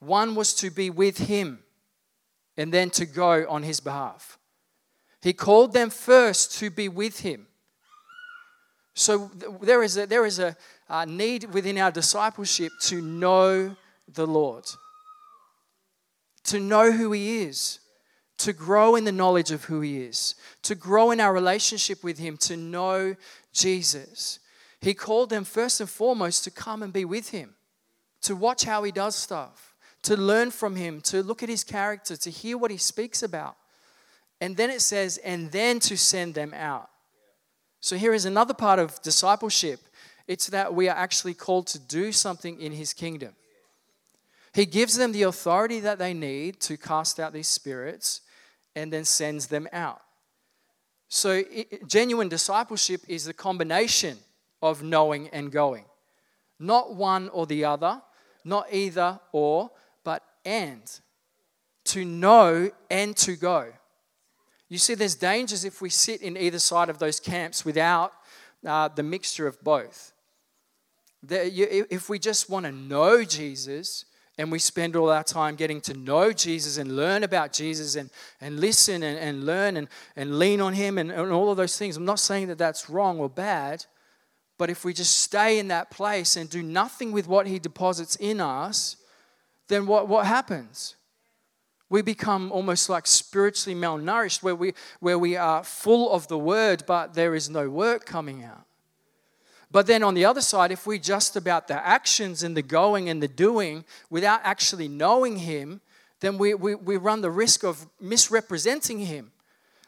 One 0.00 0.34
was 0.34 0.54
to 0.56 0.70
be 0.70 0.90
with 0.90 1.16
him 1.16 1.60
and 2.58 2.72
then 2.72 2.90
to 2.90 3.06
go 3.06 3.46
on 3.48 3.62
his 3.62 3.80
behalf. 3.80 4.38
He 5.22 5.32
called 5.32 5.72
them 5.72 5.88
first 5.88 6.58
to 6.58 6.70
be 6.70 6.88
with 6.88 7.20
him. 7.20 7.46
So 8.94 9.30
there 9.62 9.82
is 9.82 9.96
a, 9.96 10.06
there 10.06 10.26
is 10.26 10.38
a, 10.38 10.56
a 10.88 11.06
need 11.06 11.54
within 11.54 11.78
our 11.78 11.90
discipleship 11.90 12.72
to 12.82 13.00
know 13.00 13.76
the 14.06 14.26
Lord, 14.26 14.66
to 16.44 16.60
know 16.60 16.92
who 16.92 17.12
he 17.12 17.42
is 17.42 17.78
to 18.40 18.54
grow 18.54 18.96
in 18.96 19.04
the 19.04 19.12
knowledge 19.12 19.50
of 19.50 19.64
who 19.64 19.82
He 19.82 20.02
is, 20.02 20.34
to 20.62 20.74
grow 20.74 21.10
in 21.10 21.20
our 21.20 21.32
relationship 21.32 22.02
with 22.02 22.18
Him, 22.18 22.36
to 22.38 22.56
know 22.56 23.14
Jesus. 23.52 24.38
He 24.80 24.94
called 24.94 25.28
them 25.28 25.44
first 25.44 25.80
and 25.80 25.88
foremost 25.88 26.44
to 26.44 26.50
come 26.50 26.82
and 26.82 26.92
be 26.92 27.04
with 27.04 27.30
Him, 27.30 27.54
to 28.22 28.34
watch 28.34 28.64
how 28.64 28.82
He 28.82 28.92
does 28.92 29.14
stuff, 29.14 29.74
to 30.02 30.16
learn 30.16 30.50
from 30.50 30.76
Him, 30.76 31.02
to 31.02 31.22
look 31.22 31.42
at 31.42 31.50
His 31.50 31.64
character, 31.64 32.16
to 32.16 32.30
hear 32.30 32.56
what 32.56 32.70
He 32.70 32.78
speaks 32.78 33.22
about. 33.22 33.56
And 34.40 34.56
then 34.56 34.70
it 34.70 34.80
says, 34.80 35.18
and 35.18 35.52
then 35.52 35.78
to 35.80 35.98
send 35.98 36.34
them 36.34 36.54
out. 36.54 36.88
So 37.80 37.96
here 37.96 38.14
is 38.14 38.24
another 38.24 38.54
part 38.54 38.78
of 38.78 39.00
discipleship 39.02 39.80
it's 40.26 40.46
that 40.46 40.72
we 40.72 40.88
are 40.88 40.96
actually 40.96 41.34
called 41.34 41.66
to 41.66 41.78
do 41.78 42.12
something 42.12 42.60
in 42.60 42.72
His 42.72 42.92
kingdom. 42.92 43.34
He 44.54 44.64
gives 44.64 44.96
them 44.96 45.12
the 45.12 45.24
authority 45.24 45.80
that 45.80 45.98
they 45.98 46.14
need 46.14 46.60
to 46.60 46.76
cast 46.76 47.20
out 47.20 47.32
these 47.32 47.48
spirits 47.48 48.20
and 48.74 48.92
then 48.92 49.04
sends 49.04 49.46
them 49.46 49.68
out. 49.72 50.00
So, 51.08 51.42
it, 51.50 51.88
genuine 51.88 52.28
discipleship 52.28 53.02
is 53.08 53.24
the 53.24 53.34
combination 53.34 54.18
of 54.62 54.82
knowing 54.82 55.28
and 55.28 55.50
going. 55.50 55.84
Not 56.58 56.94
one 56.94 57.28
or 57.30 57.46
the 57.46 57.64
other, 57.64 58.00
not 58.44 58.66
either 58.72 59.18
or, 59.32 59.70
but 60.04 60.22
and. 60.44 60.82
To 61.86 62.04
know 62.04 62.70
and 62.90 63.16
to 63.16 63.34
go. 63.36 63.72
You 64.68 64.78
see, 64.78 64.94
there's 64.94 65.16
dangers 65.16 65.64
if 65.64 65.82
we 65.82 65.90
sit 65.90 66.22
in 66.22 66.36
either 66.36 66.60
side 66.60 66.88
of 66.90 66.98
those 66.98 67.18
camps 67.18 67.64
without 67.64 68.12
uh, 68.64 68.88
the 68.88 69.02
mixture 69.02 69.46
of 69.46 69.60
both. 69.64 70.12
If 71.28 72.08
we 72.08 72.18
just 72.18 72.48
want 72.48 72.66
to 72.66 72.72
know 72.72 73.24
Jesus, 73.24 74.04
and 74.38 74.50
we 74.50 74.58
spend 74.58 74.96
all 74.96 75.10
our 75.10 75.24
time 75.24 75.54
getting 75.54 75.80
to 75.82 75.94
know 75.94 76.32
Jesus 76.32 76.78
and 76.78 76.96
learn 76.96 77.24
about 77.24 77.52
Jesus 77.52 77.94
and, 77.96 78.10
and 78.40 78.58
listen 78.58 79.02
and, 79.02 79.18
and 79.18 79.44
learn 79.44 79.76
and, 79.76 79.88
and 80.16 80.38
lean 80.38 80.60
on 80.60 80.72
Him 80.72 80.98
and, 80.98 81.10
and 81.10 81.30
all 81.32 81.50
of 81.50 81.56
those 81.56 81.76
things. 81.76 81.96
I'm 81.96 82.04
not 82.04 82.20
saying 82.20 82.48
that 82.48 82.58
that's 82.58 82.88
wrong 82.88 83.18
or 83.18 83.28
bad, 83.28 83.84
but 84.56 84.70
if 84.70 84.84
we 84.84 84.94
just 84.94 85.18
stay 85.18 85.58
in 85.58 85.68
that 85.68 85.90
place 85.90 86.36
and 86.36 86.48
do 86.48 86.62
nothing 86.62 87.12
with 87.12 87.28
what 87.28 87.46
He 87.46 87.58
deposits 87.58 88.16
in 88.16 88.40
us, 88.40 88.96
then 89.68 89.86
what, 89.86 90.08
what 90.08 90.26
happens? 90.26 90.96
We 91.90 92.02
become 92.02 92.52
almost 92.52 92.88
like 92.88 93.06
spiritually 93.06 93.78
malnourished, 93.78 94.42
where 94.42 94.54
we, 94.54 94.74
where 95.00 95.18
we 95.18 95.36
are 95.36 95.64
full 95.64 96.12
of 96.12 96.28
the 96.28 96.38
word, 96.38 96.84
but 96.86 97.14
there 97.14 97.34
is 97.34 97.50
no 97.50 97.68
work 97.68 98.06
coming 98.06 98.44
out. 98.44 98.64
But 99.70 99.86
then 99.86 100.02
on 100.02 100.14
the 100.14 100.24
other 100.24 100.40
side, 100.40 100.72
if 100.72 100.86
we 100.86 100.98
just 100.98 101.36
about 101.36 101.68
the 101.68 101.86
actions 101.86 102.42
and 102.42 102.56
the 102.56 102.62
going 102.62 103.08
and 103.08 103.22
the 103.22 103.28
doing 103.28 103.84
without 104.08 104.40
actually 104.42 104.88
knowing 104.88 105.36
Him, 105.36 105.80
then 106.20 106.38
we, 106.38 106.54
we, 106.54 106.74
we 106.74 106.96
run 106.96 107.20
the 107.20 107.30
risk 107.30 107.62
of 107.62 107.86
misrepresenting 108.00 108.98
Him. 108.98 109.30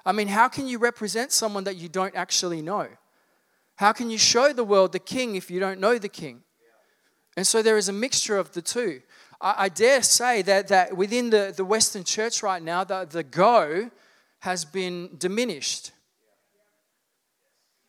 I 0.07 0.13
mean, 0.13 0.29
how 0.29 0.49
can 0.49 0.67
you 0.67 0.79
represent 0.79 1.33
someone 1.33 1.65
that 1.65 1.77
you 1.77 1.89
don't 1.89 2.15
actually 2.15 2.63
know? 2.63 2.89
How 3.77 3.93
can 3.93 4.11
you 4.11 4.19
show 4.19 4.53
the 4.53 4.65
world 4.65 4.93
the 4.93 4.99
King 4.99 5.35
if 5.35 5.51
you 5.51 5.59
don't 5.59 5.81
know 5.81 5.99
the 5.99 6.09
King? 6.09 6.43
And 7.37 7.47
so 7.47 7.63
there 7.63 7.77
is 7.77 7.89
a 7.89 7.93
mixture 7.93 8.39
of 8.39 8.53
the 8.53 8.63
two. 8.63 9.03
I, 9.41 9.55
I 9.65 9.69
dare 9.69 10.03
say 10.03 10.43
that, 10.43 10.69
that 10.69 10.97
within 10.97 11.31
the, 11.31 11.53
the 11.57 11.65
Western 11.65 12.05
church 12.05 12.43
right 12.43 12.63
now, 12.63 12.85
the, 12.85 13.07
the 13.11 13.25
go 13.25 13.91
has 14.41 14.65
been 14.65 15.11
diminished 15.19 15.93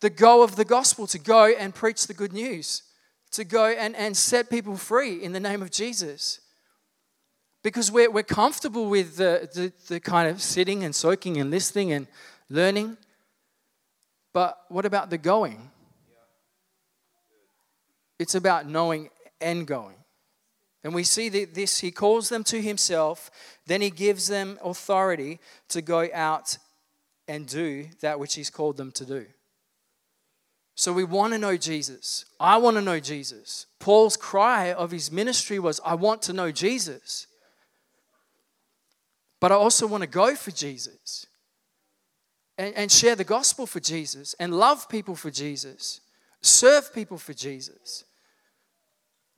the 0.04 0.10
go 0.10 0.42
of 0.42 0.56
the 0.56 0.66
gospel 0.66 1.06
to 1.06 1.18
go 1.18 1.46
and 1.46 1.74
preach 1.74 2.06
the 2.06 2.12
good 2.12 2.34
news, 2.34 2.82
to 3.30 3.42
go 3.42 3.68
and, 3.68 3.96
and 3.96 4.14
set 4.14 4.50
people 4.50 4.76
free 4.76 5.22
in 5.24 5.32
the 5.32 5.40
name 5.40 5.62
of 5.62 5.70
Jesus. 5.70 6.40
Because 7.62 7.90
we're, 7.90 8.10
we're 8.10 8.22
comfortable 8.22 8.90
with 8.90 9.16
the, 9.16 9.48
the, 9.54 9.72
the 9.88 10.00
kind 10.00 10.28
of 10.28 10.42
sitting 10.42 10.84
and 10.84 10.94
soaking 10.94 11.38
and 11.38 11.50
listening 11.50 11.90
and 11.92 12.06
learning. 12.50 12.98
But 14.34 14.58
what 14.68 14.84
about 14.84 15.08
the 15.08 15.16
going? 15.16 15.70
It's 18.18 18.34
about 18.34 18.68
knowing 18.68 19.08
and 19.40 19.66
going. 19.66 19.96
And 20.84 20.94
we 20.94 21.02
see 21.02 21.30
that 21.30 21.54
this, 21.54 21.78
he 21.78 21.90
calls 21.90 22.28
them 22.28 22.44
to 22.44 22.60
himself, 22.60 23.30
then 23.66 23.80
he 23.80 23.88
gives 23.88 24.26
them 24.26 24.58
authority 24.62 25.40
to 25.70 25.80
go 25.80 26.10
out 26.12 26.58
and 27.26 27.46
do 27.46 27.86
that 28.02 28.20
which 28.20 28.34
he's 28.34 28.50
called 28.50 28.76
them 28.76 28.92
to 28.92 29.06
do. 29.06 29.24
So 30.74 30.92
we 30.92 31.04
want 31.04 31.32
to 31.32 31.38
know 31.38 31.56
Jesus. 31.56 32.24
I 32.40 32.56
want 32.56 32.76
to 32.76 32.82
know 32.82 32.98
Jesus. 32.98 33.66
Paul's 33.78 34.16
cry 34.16 34.72
of 34.72 34.90
his 34.90 35.12
ministry 35.12 35.58
was, 35.58 35.80
I 35.84 35.94
want 35.94 36.22
to 36.22 36.32
know 36.32 36.50
Jesus. 36.50 37.26
But 39.40 39.52
I 39.52 39.54
also 39.54 39.86
want 39.86 40.02
to 40.02 40.08
go 40.08 40.34
for 40.34 40.50
Jesus 40.50 41.26
and, 42.58 42.74
and 42.74 42.90
share 42.90 43.14
the 43.14 43.24
gospel 43.24 43.66
for 43.66 43.80
Jesus 43.80 44.34
and 44.38 44.54
love 44.54 44.88
people 44.88 45.14
for 45.14 45.30
Jesus, 45.30 46.00
serve 46.40 46.92
people 46.94 47.18
for 47.18 47.34
Jesus. 47.34 48.04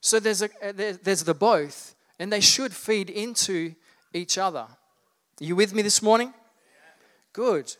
So 0.00 0.20
there's, 0.20 0.42
a, 0.42 0.46
uh, 0.62 0.72
there's 1.02 1.24
the 1.24 1.34
both, 1.34 1.94
and 2.18 2.32
they 2.32 2.40
should 2.40 2.72
feed 2.72 3.10
into 3.10 3.74
each 4.14 4.38
other. 4.38 4.66
Are 4.68 5.44
you 5.44 5.56
with 5.56 5.74
me 5.74 5.82
this 5.82 6.00
morning? 6.00 6.32
Good. 7.32 7.74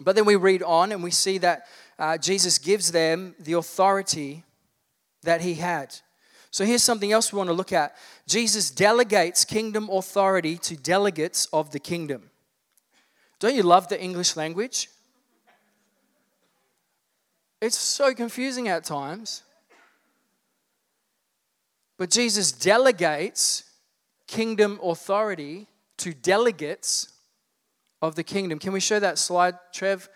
But 0.00 0.14
then 0.14 0.24
we 0.24 0.36
read 0.36 0.62
on 0.62 0.92
and 0.92 1.02
we 1.02 1.10
see 1.10 1.38
that 1.38 1.66
uh, 1.98 2.18
Jesus 2.18 2.58
gives 2.58 2.92
them 2.92 3.34
the 3.40 3.54
authority 3.54 4.44
that 5.22 5.40
he 5.40 5.54
had. 5.54 5.94
So 6.50 6.64
here's 6.64 6.82
something 6.82 7.12
else 7.12 7.32
we 7.32 7.38
want 7.38 7.48
to 7.48 7.54
look 7.54 7.72
at 7.72 7.96
Jesus 8.26 8.70
delegates 8.70 9.44
kingdom 9.44 9.88
authority 9.90 10.56
to 10.58 10.76
delegates 10.76 11.46
of 11.52 11.72
the 11.72 11.78
kingdom. 11.78 12.30
Don't 13.40 13.54
you 13.54 13.62
love 13.62 13.88
the 13.88 14.00
English 14.00 14.36
language? 14.36 14.88
It's 17.60 17.78
so 17.78 18.14
confusing 18.14 18.68
at 18.68 18.84
times. 18.84 19.42
But 21.96 22.10
Jesus 22.10 22.52
delegates 22.52 23.64
kingdom 24.26 24.78
authority 24.82 25.66
to 25.98 26.14
delegates 26.14 27.12
of 28.00 28.14
the 28.14 28.24
kingdom. 28.24 28.58
Can 28.58 28.72
we 28.72 28.80
show 28.80 28.98
that 29.00 29.18
slide, 29.18 29.54
Trev? 29.72 30.08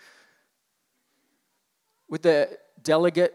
with 2.13 2.21
the 2.21 2.47
delegate. 2.83 3.33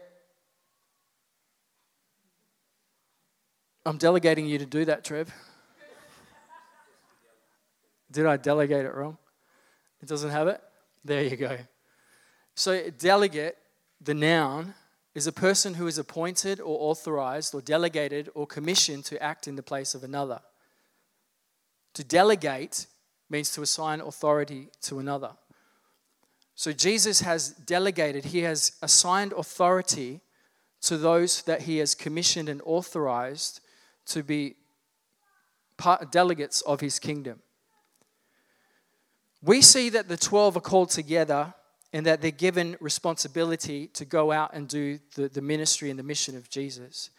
I'm 3.85 3.97
delegating 3.97 4.45
you 4.45 4.57
to 4.57 4.65
do 4.65 4.85
that, 4.85 5.03
Trev. 5.03 5.29
Did 8.09 8.25
I 8.25 8.37
delegate 8.37 8.85
it 8.85 8.95
wrong? 8.95 9.17
It 10.01 10.07
doesn't 10.07 10.29
have 10.29 10.47
it? 10.47 10.61
There 11.03 11.21
you 11.21 11.35
go. 11.35 11.57
So, 12.55 12.89
delegate, 12.91 13.57
the 13.99 14.13
noun, 14.13 14.73
is 15.13 15.27
a 15.27 15.33
person 15.33 15.73
who 15.73 15.85
is 15.85 15.97
appointed 15.97 16.61
or 16.61 16.77
authorized 16.89 17.53
or 17.53 17.59
delegated 17.59 18.29
or 18.33 18.47
commissioned 18.47 19.03
to 19.05 19.21
act 19.21 19.45
in 19.45 19.57
the 19.57 19.63
place 19.63 19.93
of 19.93 20.05
another. 20.05 20.39
To 21.95 22.03
delegate 22.05 22.87
means 23.29 23.51
to 23.51 23.61
assign 23.61 24.01
authority 24.01 24.69
to 24.81 24.99
another. 24.99 25.31
So 26.55 26.73
Jesus 26.73 27.21
has 27.21 27.49
delegated, 27.49 28.25
he 28.25 28.39
has 28.41 28.73
assigned 28.81 29.33
authority 29.33 30.21
to 30.81 30.97
those 30.97 31.41
that 31.43 31.61
he 31.61 31.77
has 31.77 31.95
commissioned 31.95 32.49
and 32.49 32.61
authorized 32.65 33.61
to 34.07 34.23
be 34.23 34.55
delegates 36.11 36.61
of 36.61 36.81
his 36.81 36.99
kingdom. 36.99 37.39
We 39.41 39.61
see 39.61 39.89
that 39.89 40.09
the 40.09 40.17
12 40.17 40.57
are 40.57 40.61
called 40.61 40.89
together 40.89 41.53
and 41.93 42.05
that 42.05 42.21
they're 42.21 42.31
given 42.31 42.75
responsibility 42.79 43.87
to 43.87 44.05
go 44.05 44.31
out 44.31 44.51
and 44.53 44.67
do 44.67 44.99
the, 45.15 45.29
the 45.29 45.41
ministry 45.41 45.89
and 45.89 45.97
the 45.97 46.03
mission 46.03 46.35
of 46.35 46.49
Jesus. 46.49 47.09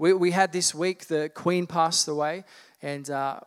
We, 0.00 0.14
we 0.14 0.30
had 0.30 0.50
this 0.50 0.74
week, 0.74 1.08
the 1.08 1.28
Queen 1.28 1.66
passed 1.66 2.08
away, 2.08 2.44
and 2.80 3.10
uh, 3.10 3.38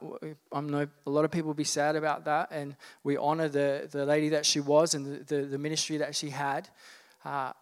I 0.52 0.62
know 0.62 0.88
a 1.08 1.10
lot 1.10 1.26
of 1.26 1.32
people 1.32 1.48
will 1.48 1.56
be 1.56 1.64
sad 1.64 1.96
about 1.96 2.26
that, 2.26 2.50
and 2.52 2.76
we 3.04 3.18
honor 3.18 3.50
the, 3.50 3.90
the 3.90 4.06
lady 4.06 4.30
that 4.30 4.46
she 4.46 4.60
was 4.60 4.94
and 4.94 5.04
the, 5.04 5.36
the, 5.36 5.42
the 5.48 5.58
ministry 5.58 5.98
that 5.98 6.16
she 6.16 6.30
had. 6.30 6.70
Uh, 7.26 7.54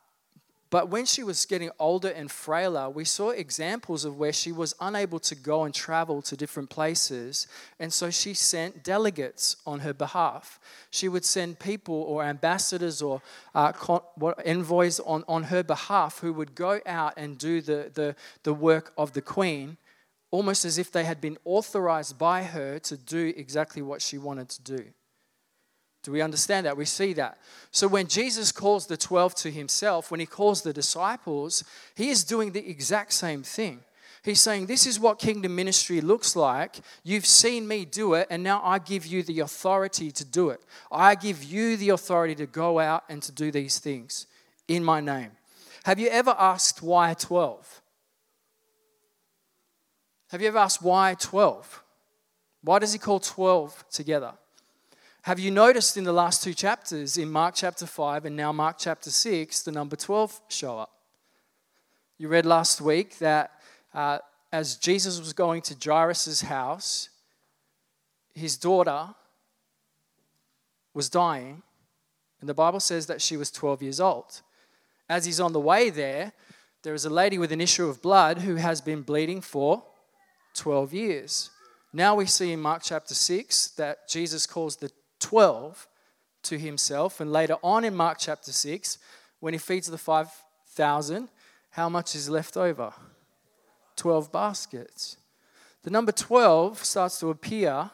but 0.72 0.88
when 0.88 1.06
she 1.06 1.22
was 1.22 1.46
getting 1.46 1.70
older 1.80 2.08
and 2.08 2.32
frailer, 2.32 2.90
we 2.90 3.04
saw 3.04 3.32
examples 3.32 4.06
of 4.06 4.18
where 4.18 4.32
she 4.32 4.54
was 4.54 4.74
unable 4.80 5.20
to 5.20 5.36
go 5.36 5.66
and 5.66 5.76
travel 5.76 6.22
to 6.22 6.38
different 6.38 6.70
places. 6.70 7.46
And 7.78 7.92
so 7.92 8.10
she 8.10 8.34
sent 8.34 8.82
delegates 8.82 9.58
on 9.68 9.82
her 9.82 9.94
behalf. 9.94 10.62
She 10.90 11.10
would 11.10 11.26
send 11.26 11.60
people 11.60 11.96
or 11.96 12.24
ambassadors 12.24 13.02
or 13.02 13.22
uh, 13.54 13.74
envoys 14.46 15.02
on, 15.02 15.26
on 15.28 15.44
her 15.44 15.62
behalf 15.62 16.20
who 16.20 16.32
would 16.32 16.56
go 16.56 16.80
out 16.86 17.16
and 17.18 17.38
do 17.38 17.60
the, 17.60 17.92
the, 17.94 18.16
the 18.44 18.54
work 18.54 18.94
of 18.98 19.12
the 19.12 19.22
queen, 19.22 19.76
almost 20.32 20.64
as 20.64 20.78
if 20.78 20.90
they 20.90 21.04
had 21.04 21.20
been 21.20 21.38
authorized 21.44 22.18
by 22.18 22.44
her 22.44 22.80
to 22.80 22.96
do 22.96 23.34
exactly 23.36 23.82
what 23.82 24.02
she 24.02 24.18
wanted 24.18 24.48
to 24.48 24.62
do. 24.62 24.86
Do 26.04 26.12
we 26.12 26.22
understand 26.22 26.66
that? 26.66 26.78
We 26.78 26.86
see 26.86 27.14
that. 27.14 27.38
So 27.70 27.88
when 27.88 28.08
Jesus 28.08 28.52
calls 28.52 28.88
the 28.88 28.98
12 28.98 29.36
to 29.36 29.52
himself, 29.52 30.10
when 30.10 30.20
he 30.20 30.26
calls 30.26 30.62
the 30.62 30.74
disciples, 30.74 31.64
he 31.96 32.10
is 32.10 32.24
doing 32.24 32.52
the 32.52 32.68
exact 32.68 33.14
same 33.14 33.44
thing. 33.44 33.82
He's 34.24 34.40
saying, 34.40 34.66
This 34.66 34.86
is 34.86 35.00
what 35.00 35.20
kingdom 35.20 35.56
ministry 35.56 36.02
looks 36.02 36.36
like. 36.36 36.78
You've 37.04 37.26
seen 37.26 37.68
me 37.68 37.86
do 37.86 38.14
it, 38.14 38.28
and 38.30 38.44
now 38.44 38.62
I 38.64 38.80
give 38.80 39.06
you 39.06 39.24
the 39.24 39.40
authority 39.40 40.12
to 40.12 40.26
do 40.26 40.50
it. 40.50 40.62
I 40.92 41.16
give 41.16 41.44
you 41.44 41.78
the 41.78 41.90
authority 41.90 42.36
to 42.36 42.46
go 42.46 42.80
out 42.80 43.04
and 43.10 43.22
to 43.24 43.32
do 43.32 43.52
these 43.52 43.80
things 43.80 44.28
in 44.68 44.84
my 44.84 45.02
name. 45.02 45.32
Have 45.84 46.00
you 46.00 46.08
ever 46.10 46.36
asked 46.38 46.84
why 46.84 47.16
12? 47.16 47.82
Have 50.30 50.42
you 50.42 50.48
ever 50.48 50.60
asked 50.60 50.82
why 50.82 51.16
12? 51.16 51.84
Why 52.64 52.80
does 52.80 52.94
he 52.94 53.00
call 53.00 53.20
12 53.20 53.86
together? 53.92 54.34
Have 55.26 55.40
you 55.40 55.52
noticed 55.52 55.98
in 55.98 56.04
the 56.04 56.12
last 56.12 56.42
two 56.42 56.56
chapters, 56.56 57.16
in 57.16 57.30
Mark 57.30 57.54
chapter 57.54 57.86
5 57.86 58.26
and 58.26 58.36
now 58.36 58.52
Mark 58.52 58.78
chapter 58.80 59.12
6, 59.12 59.62
the 59.62 59.72
number 59.72 59.96
12 59.96 60.42
show 60.48 60.80
up? 60.80 60.94
You 62.18 62.28
read 62.28 62.44
last 62.44 62.82
week 62.82 63.20
that 63.20 63.52
uh, 63.94 64.18
as 64.52 64.78
Jesus 64.78 65.20
was 65.20 65.32
going 65.32 65.62
to 65.62 65.76
Jairus' 65.80 66.42
house, 66.42 67.10
his 68.34 68.58
daughter 68.58 69.10
was 70.96 71.08
dying, 71.08 71.62
and 72.40 72.50
the 72.50 72.56
Bible 72.56 72.80
says 72.80 73.06
that 73.06 73.22
she 73.22 73.38
was 73.38 73.52
12 73.52 73.84
years 73.84 74.00
old. 74.00 74.42
As 75.08 75.26
he's 75.26 75.40
on 75.40 75.54
the 75.54 75.60
way 75.60 75.92
there, 75.92 76.34
there 76.82 76.96
is 76.96 77.06
a 77.06 77.12
lady 77.12 77.38
with 77.38 77.52
an 77.52 77.62
issue 77.62 77.88
of 77.88 78.02
blood 78.02 78.40
who 78.40 78.56
has 78.56 78.82
been 78.82 79.04
bleeding 79.04 79.42
for 79.42 79.84
12 80.56 80.96
years. 80.96 81.52
Now 81.94 82.16
we 82.16 82.26
see 82.26 82.52
in 82.52 82.60
Mark 82.60 82.82
chapter 82.84 83.14
6 83.14 83.68
that 83.78 84.10
Jesus 84.10 84.48
calls 84.48 84.78
the 84.78 84.90
12 85.22 85.88
to 86.44 86.58
himself. 86.60 87.22
And 87.22 87.32
later 87.32 87.56
on 87.64 87.86
in 87.86 87.96
Mark 87.96 88.18
chapter 88.20 88.52
6, 88.52 88.98
when 89.40 89.54
he 89.54 89.58
feeds 89.58 89.88
the 89.88 89.98
5,000, 89.98 91.30
how 91.70 91.88
much 91.88 92.16
is 92.16 92.30
left 92.30 92.58
over? 92.58 92.94
12 93.96 94.32
baskets. 94.32 95.18
The 95.84 95.90
number 95.90 96.12
12 96.12 96.84
starts 96.84 97.20
to 97.22 97.30
appear. 97.30 97.90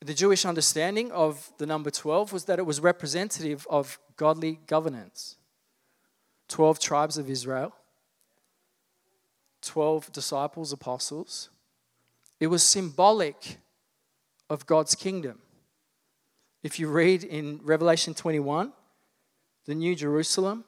The 0.00 0.14
Jewish 0.14 0.44
understanding 0.44 1.12
of 1.12 1.52
the 1.58 1.66
number 1.66 1.90
12 1.90 2.32
was 2.32 2.44
that 2.44 2.58
it 2.58 2.66
was 2.66 2.80
representative 2.80 3.66
of 3.70 3.98
godly 4.16 4.60
governance. 4.66 5.36
12 6.48 6.78
tribes 6.78 7.16
of 7.16 7.30
Israel, 7.30 7.74
12 9.62 10.12
disciples, 10.12 10.72
apostles. 10.72 11.48
It 12.38 12.48
was 12.48 12.62
symbolic 12.62 13.58
of 14.50 14.66
God's 14.66 14.94
kingdom. 14.94 15.38
If 16.62 16.78
you 16.78 16.88
read 16.88 17.24
in 17.24 17.60
Revelation 17.62 18.14
21, 18.14 18.72
the 19.66 19.74
New 19.74 19.94
Jerusalem, 19.94 20.64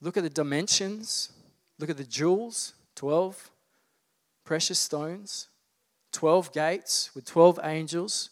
look 0.00 0.16
at 0.16 0.22
the 0.22 0.30
dimensions, 0.30 1.32
look 1.78 1.90
at 1.90 1.96
the 1.96 2.04
jewels 2.04 2.74
12 2.94 3.50
precious 4.44 4.78
stones, 4.78 5.48
12 6.12 6.52
gates 6.52 7.14
with 7.14 7.24
12 7.24 7.60
angels, 7.64 8.30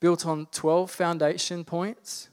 built 0.00 0.24
on 0.24 0.46
12 0.52 0.90
foundation 0.90 1.64
points. 1.64 2.28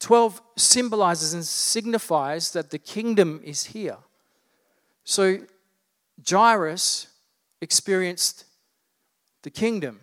12 0.00 0.40
symbolizes 0.56 1.34
and 1.34 1.44
signifies 1.44 2.52
that 2.52 2.70
the 2.70 2.78
kingdom 2.78 3.40
is 3.44 3.64
here. 3.64 3.98
So 5.04 5.40
Jairus 6.28 7.08
experienced 7.60 8.44
the 9.42 9.50
kingdom. 9.50 10.00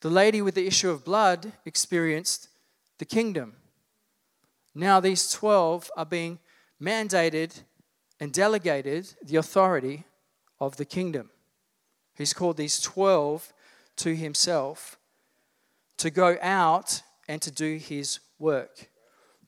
The 0.00 0.10
lady 0.10 0.42
with 0.42 0.54
the 0.54 0.66
issue 0.66 0.90
of 0.90 1.04
blood 1.04 1.52
experienced 1.64 2.48
the 2.98 3.04
kingdom. 3.04 3.54
Now, 4.74 5.00
these 5.00 5.30
12 5.30 5.90
are 5.96 6.04
being 6.04 6.38
mandated 6.80 7.62
and 8.20 8.32
delegated 8.32 9.14
the 9.22 9.36
authority 9.36 10.04
of 10.60 10.76
the 10.76 10.84
kingdom. 10.84 11.30
He's 12.16 12.32
called 12.32 12.56
these 12.56 12.80
12 12.80 13.52
to 13.96 14.14
himself 14.14 14.98
to 15.98 16.10
go 16.10 16.36
out 16.42 17.02
and 17.28 17.40
to 17.42 17.50
do 17.50 17.76
his 17.76 18.20
work. 18.38 18.90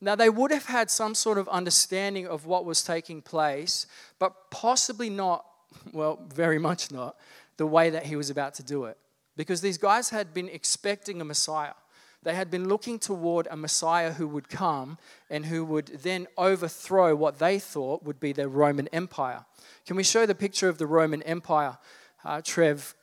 Now, 0.01 0.15
they 0.15 0.31
would 0.31 0.51
have 0.51 0.67
had 0.67 0.91
some 0.91 1.15
sort 1.15 1.39
of 1.39 1.49
understanding 1.49 2.27
of 2.27 2.47
what 2.47 2.65
was 2.65 2.83
taking 2.83 3.23
place, 3.23 3.87
but 4.19 4.51
possibly 4.51 5.11
not, 5.11 5.45
well, 5.93 6.21
very 6.33 6.59
much 6.59 6.93
not, 6.93 7.17
the 7.57 7.67
way 7.67 7.91
that 7.91 8.07
he 8.07 8.17
was 8.17 8.31
about 8.31 8.55
to 8.55 8.63
do 8.63 8.85
it. 8.85 8.99
Because 9.37 9.61
these 9.61 9.79
guys 9.79 10.11
had 10.11 10.33
been 10.33 10.49
expecting 10.49 11.21
a 11.21 11.25
Messiah. 11.25 11.75
They 12.23 12.35
had 12.35 12.51
been 12.51 12.69
looking 12.69 12.99
toward 12.99 13.47
a 13.51 13.57
Messiah 13.57 14.13
who 14.13 14.27
would 14.29 14.49
come 14.49 14.99
and 15.31 15.47
who 15.47 15.65
would 15.65 15.87
then 15.87 16.27
overthrow 16.37 17.15
what 17.15 17.39
they 17.39 17.59
thought 17.59 18.03
would 18.03 18.19
be 18.19 18.33
the 18.33 18.49
Roman 18.49 18.89
Empire. 18.89 19.45
Can 19.87 19.97
we 19.97 20.03
show 20.03 20.27
the 20.27 20.35
picture 20.35 20.69
of 20.69 20.79
the 20.79 20.87
Roman 20.87 21.23
Empire? 21.23 21.79
Uh, 22.25 22.41
Trev 22.43 22.95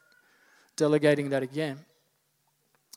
delegating 0.75 1.29
that 1.29 1.43
again. 1.43 1.79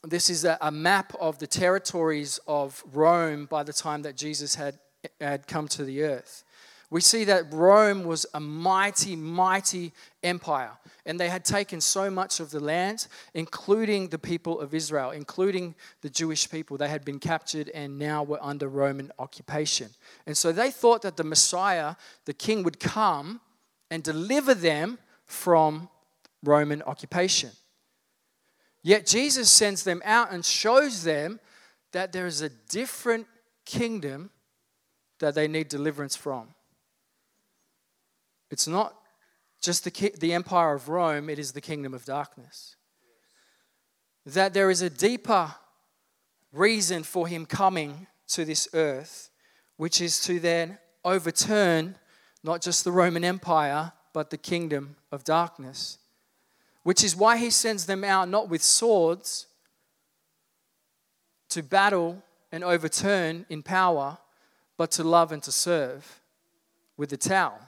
This 0.03 0.29
is 0.29 0.45
a, 0.45 0.59
a 0.61 0.71
map 0.71 1.15
of 1.21 1.39
the 1.39 1.47
territories 1.47 2.41
of 2.47 2.83
Rome 2.93 3.47
by 3.47 3.63
the 3.63 3.73
time 3.73 4.03
that 4.03 4.17
Jesus 4.17 4.55
had, 4.55 4.79
had 5.21 5.47
come 5.47 5.69
to 5.69 5.85
the 5.85 6.03
earth 6.03 6.43
we 6.91 7.01
see 7.01 7.25
that 7.25 7.53
Rome 7.53 8.05
was 8.05 8.27
a 8.33 8.41
mighty, 8.41 9.17
mighty 9.17 9.93
empire. 10.23 10.71
And 11.05 11.19
they 11.19 11.29
had 11.29 11.45
taken 11.45 11.81
so 11.81 12.11
much 12.11 12.41
of 12.41 12.51
the 12.51 12.61
land, 12.61 13.09
including 13.35 14.09
the 14.09 14.19
people 14.19 14.61
of 14.61 14.75
Israel, 14.75 15.11
including 15.11 15.75
the 16.03 16.11
Jewish 16.11 16.49
people. 16.49 16.77
They 16.77 16.89
had 16.89 17.05
been 17.05 17.19
captured 17.19 17.71
and 17.71 17.99
now 17.99 18.23
were 18.23 18.43
under 18.43 18.69
Roman 18.69 19.11
occupation. 19.19 19.91
And 20.27 20.37
so 20.37 20.53
they 20.53 20.71
thought 20.71 21.03
that 21.03 21.17
the 21.17 21.25
Messiah, 21.25 21.97
the 22.25 22.35
king, 22.35 22.63
would 22.63 22.79
come 22.79 23.41
and 23.91 24.03
deliver 24.03 24.55
them 24.55 24.99
from 25.25 25.89
Roman 26.43 26.83
occupation. 26.83 27.51
Yet 28.83 29.07
Jesus 29.07 29.51
sends 29.51 29.83
them 29.83 30.03
out 30.05 30.33
and 30.33 30.45
shows 30.45 31.03
them 31.03 31.41
that 31.93 32.13
there 32.13 32.27
is 32.27 32.43
a 32.43 32.49
different 32.49 33.27
kingdom 33.65 34.31
that 35.19 35.35
they 35.35 35.49
need 35.49 35.69
deliverance 35.69 36.15
from. 36.15 36.49
It's 38.51 38.67
not 38.67 38.95
just 39.61 39.85
the, 39.85 40.13
the 40.19 40.33
empire 40.33 40.75
of 40.75 40.89
Rome, 40.89 41.29
it 41.29 41.39
is 41.39 41.53
the 41.53 41.61
kingdom 41.61 41.95
of 41.95 42.05
darkness. 42.05 42.77
That 44.25 44.55
there 44.55 44.71
is 44.71 44.83
a 44.83 44.91
deeper 44.91 45.55
reason 46.53 47.03
for 47.03 47.27
him 47.27 47.47
coming 47.47 48.07
to 48.29 48.45
this 48.45 48.69
earth, 48.75 49.31
which 49.77 50.01
is 50.01 50.21
to 50.21 50.41
then 50.41 50.79
overturn 51.05 51.97
not 52.43 52.63
just 52.63 52.85
the 52.85 52.93
Roman 52.93 53.25
Empire, 53.25 53.93
but 54.13 54.31
the 54.31 54.39
kingdom 54.39 54.97
of 55.13 55.25
darkness. 55.25 55.99
Which 56.83 57.03
is 57.03 57.17
why 57.17 57.37
he 57.37 57.51
sends 57.51 57.87
them 57.87 58.05
out 58.05 58.29
not 58.29 58.49
with 58.49 58.63
swords 58.63 59.47
to 61.51 61.63
battle 61.63 62.23
and 62.53 62.63
overturn 62.63 63.47
in 63.49 63.63
power, 63.63 64.19
but 64.77 64.91
to 64.93 65.05
love 65.05 65.33
and 65.33 65.43
to 65.43 65.53
serve 65.53 66.21
with 66.97 67.11
the 67.11 67.17
towel. 67.17 67.59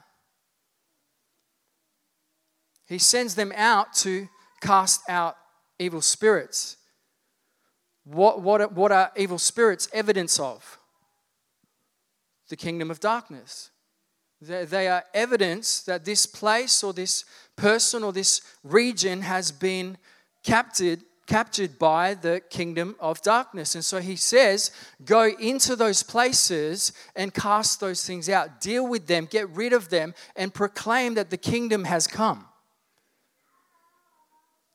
He 2.89 2.97
sends 2.97 3.35
them 3.35 3.53
out 3.55 3.93
to 3.97 4.27
cast 4.59 5.09
out 5.09 5.37
evil 5.77 6.01
spirits. 6.01 6.75
What, 8.03 8.41
what, 8.41 8.73
what 8.73 8.91
are 8.91 9.11
evil 9.15 9.39
spirits 9.39 9.87
evidence 9.93 10.39
of? 10.39 10.79
the 12.49 12.55
kingdom 12.55 12.91
of 12.91 12.99
darkness. 12.99 13.69
They, 14.41 14.65
they 14.65 14.87
are 14.87 15.03
evidence 15.13 15.81
that 15.83 16.03
this 16.03 16.25
place 16.25 16.83
or 16.83 16.93
this 16.93 17.23
person 17.55 18.03
or 18.03 18.11
this 18.11 18.41
region 18.63 19.21
has 19.21 19.51
been 19.51 19.97
captured 20.43 21.01
captured 21.27 21.77
by 21.77 22.15
the 22.15 22.41
kingdom 22.49 22.95
of 22.99 23.21
darkness. 23.21 23.75
And 23.75 23.85
so 23.85 23.99
he 23.99 24.15
says, 24.15 24.71
go 25.05 25.27
into 25.39 25.75
those 25.75 26.01
places 26.01 26.91
and 27.15 27.31
cast 27.31 27.79
those 27.79 28.03
things 28.03 28.29
out. 28.29 28.59
Deal 28.59 28.87
with 28.87 29.05
them, 29.05 29.27
get 29.29 29.47
rid 29.51 29.71
of 29.71 29.89
them, 29.89 30.15
and 30.35 30.51
proclaim 30.51 31.13
that 31.13 31.29
the 31.29 31.37
kingdom 31.37 31.83
has 31.83 32.07
come. 32.07 32.48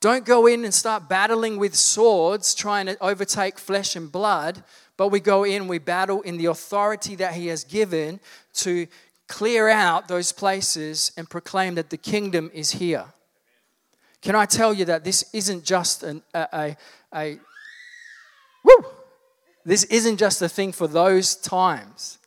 Don't 0.05 0.27
go 0.27 0.47
in 0.47 0.67
and 0.67 0.75
start 0.75 1.09
battling 1.09 1.57
with 1.57 1.75
swords, 1.75 2.55
trying 2.55 2.85
to 2.85 3.03
overtake 3.03 3.59
flesh 3.59 3.97
and 3.97 4.13
blood, 4.13 4.63
but 4.99 5.09
we 5.09 5.19
go 5.19 5.45
in, 5.45 5.67
we 5.67 5.79
battle 5.79 6.21
in 6.21 6.37
the 6.37 6.45
authority 6.45 7.17
that 7.17 7.33
he 7.33 7.47
has 7.47 7.65
given 7.65 8.21
to 8.53 8.87
clear 9.29 9.71
out 9.71 10.07
those 10.07 10.31
places 10.31 11.11
and 11.17 11.31
proclaim 11.31 11.77
that 11.77 11.89
the 11.89 11.97
kingdom 11.97 12.51
is 12.53 12.73
here. 12.73 13.07
Can 14.21 14.35
I 14.37 14.45
tell 14.45 14.75
you 14.75 14.85
that 14.85 15.05
this 15.05 15.25
isn't 15.33 15.65
just 15.65 16.03
an, 16.03 16.23
a, 16.35 16.49
a, 16.53 16.77
a 17.15 17.41
woo, 18.63 18.85
this 19.65 19.85
isn't 19.85 20.19
just 20.19 20.43
a 20.43 20.51
thing 20.51 20.73
for 20.73 20.87
those 20.87 21.35
times. 21.35 22.19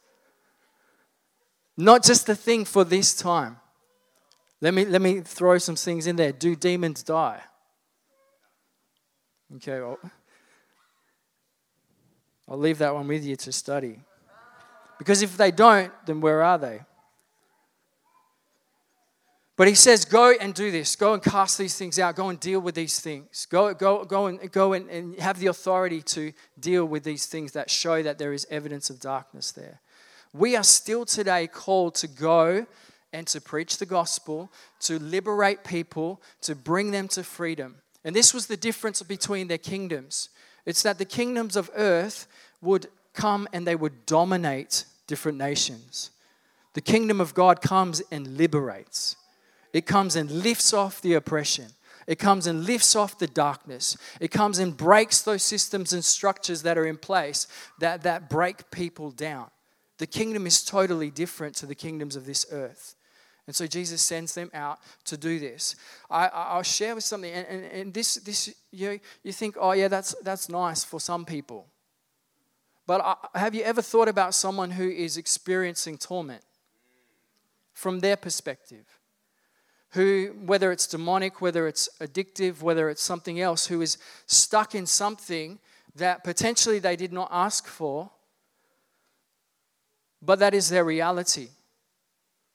Not 1.77 2.03
just 2.03 2.27
a 2.27 2.33
thing 2.33 2.65
for 2.65 2.83
this 2.83 3.13
time. 3.13 3.57
Let 4.61 4.73
me, 4.73 4.83
let 4.83 4.99
me 4.99 5.21
throw 5.21 5.59
some 5.59 5.75
things 5.75 6.07
in 6.07 6.15
there. 6.15 6.31
Do 6.31 6.55
demons 6.55 7.03
die? 7.03 7.43
Okay, 9.55 9.79
well, 9.79 9.97
I'll 12.49 12.57
leave 12.57 12.79
that 12.79 12.93
one 12.93 13.07
with 13.07 13.23
you 13.23 13.35
to 13.37 13.51
study. 13.51 13.99
Because 14.97 15.21
if 15.21 15.37
they 15.37 15.51
don't, 15.51 15.91
then 16.05 16.21
where 16.21 16.41
are 16.41 16.57
they? 16.57 16.81
But 19.55 19.67
he 19.67 19.73
says, 19.73 20.05
go 20.05 20.33
and 20.39 20.53
do 20.53 20.69
this. 20.69 20.95
Go 20.95 21.13
and 21.13 21.23
cast 21.23 21.57
these 21.57 21.75
things 21.75 21.97
out. 21.97 22.15
Go 22.15 22.29
and 22.29 22.39
deal 22.39 22.59
with 22.59 22.75
these 22.75 22.99
things. 22.99 23.47
Go, 23.49 23.73
go, 23.73 24.05
go 24.05 24.27
and 24.27 24.51
go 24.51 24.73
and, 24.73 24.87
and 24.89 25.19
have 25.19 25.39
the 25.39 25.47
authority 25.47 26.01
to 26.03 26.31
deal 26.59 26.85
with 26.85 27.03
these 27.03 27.25
things 27.25 27.53
that 27.53 27.69
show 27.69 28.03
that 28.03 28.19
there 28.19 28.33
is 28.33 28.45
evidence 28.51 28.91
of 28.91 28.99
darkness 28.99 29.51
there. 29.51 29.81
We 30.31 30.55
are 30.55 30.63
still 30.63 31.05
today 31.05 31.47
called 31.47 31.95
to 31.95 32.07
go 32.07 32.67
and 33.11 33.25
to 33.27 33.41
preach 33.41 33.79
the 33.79 33.87
gospel, 33.87 34.51
to 34.81 34.99
liberate 34.99 35.63
people, 35.63 36.21
to 36.41 36.53
bring 36.53 36.91
them 36.91 37.07
to 37.09 37.23
freedom. 37.23 37.77
And 38.07 38.15
this 38.15 38.33
was 38.33 38.47
the 38.47 38.55
difference 38.55 39.03
between 39.03 39.49
their 39.49 39.57
kingdoms. 39.57 40.29
It's 40.65 40.81
that 40.83 40.97
the 40.97 41.03
kingdoms 41.03 41.57
of 41.57 41.69
earth 41.75 42.25
would 42.61 42.87
come 43.13 43.49
and 43.51 43.67
they 43.67 43.75
would 43.75 44.05
dominate 44.05 44.85
different 45.07 45.37
nations. 45.37 46.11
The 46.73 46.79
kingdom 46.79 47.19
of 47.19 47.33
God 47.33 47.61
comes 47.61 48.01
and 48.09 48.37
liberates. 48.37 49.17
It 49.73 49.85
comes 49.85 50.15
and 50.15 50.31
lifts 50.31 50.73
off 50.73 51.01
the 51.01 51.15
oppression. 51.15 51.65
It 52.07 52.17
comes 52.17 52.47
and 52.47 52.63
lifts 52.63 52.95
off 52.95 53.19
the 53.19 53.27
darkness. 53.27 53.97
It 54.21 54.31
comes 54.31 54.57
and 54.57 54.77
breaks 54.77 55.21
those 55.21 55.43
systems 55.43 55.91
and 55.91 56.05
structures 56.05 56.61
that 56.61 56.77
are 56.77 56.85
in 56.85 56.95
place 56.95 57.45
that, 57.79 58.03
that 58.03 58.29
break 58.29 58.71
people 58.71 59.11
down. 59.11 59.49
The 59.97 60.07
kingdom 60.07 60.47
is 60.47 60.63
totally 60.63 61.11
different 61.11 61.57
to 61.57 61.65
the 61.65 61.75
kingdoms 61.75 62.15
of 62.15 62.25
this 62.25 62.45
earth. 62.53 62.95
And 63.47 63.55
so 63.55 63.65
Jesus 63.65 64.01
sends 64.01 64.35
them 64.35 64.51
out 64.53 64.79
to 65.05 65.17
do 65.17 65.39
this. 65.39 65.75
I, 66.09 66.57
will 66.57 66.63
share 66.63 66.95
with 66.95 67.05
something, 67.05 67.31
and, 67.31 67.47
and, 67.47 67.65
and, 67.65 67.93
this, 67.93 68.15
this 68.15 68.53
you, 68.71 68.99
you 69.23 69.31
think, 69.31 69.55
oh, 69.59 69.71
yeah, 69.71 69.87
that's, 69.87 70.13
that's 70.21 70.49
nice 70.49 70.83
for 70.83 70.99
some 70.99 71.23
people. 71.23 71.65
But 72.85 73.01
I, 73.01 73.15
have 73.39 73.55
you 73.55 73.63
ever 73.63 73.81
thought 73.81 74.09
about 74.09 74.33
someone 74.33 74.71
who 74.71 74.89
is 74.89 75.15
experiencing 75.15 75.97
torment 75.97 76.43
from 77.73 78.01
their 78.01 78.17
perspective? 78.17 78.85
who, 79.91 80.35
whether 80.45 80.71
it's 80.71 80.87
demonic, 80.87 81.41
whether 81.41 81.67
it's 81.67 81.89
addictive, 81.99 82.61
whether 82.61 82.89
it's 82.89 83.01
something 83.01 83.39
else, 83.39 83.67
who 83.67 83.81
is 83.81 83.97
stuck 84.25 84.75
in 84.75 84.85
something 84.85 85.59
that 85.95 86.23
potentially 86.23 86.79
they 86.79 86.95
did 86.95 87.13
not 87.13 87.29
ask 87.31 87.65
for, 87.65 88.11
but 90.21 90.39
that 90.39 90.53
is 90.53 90.69
their 90.69 90.83
reality. 90.83 91.49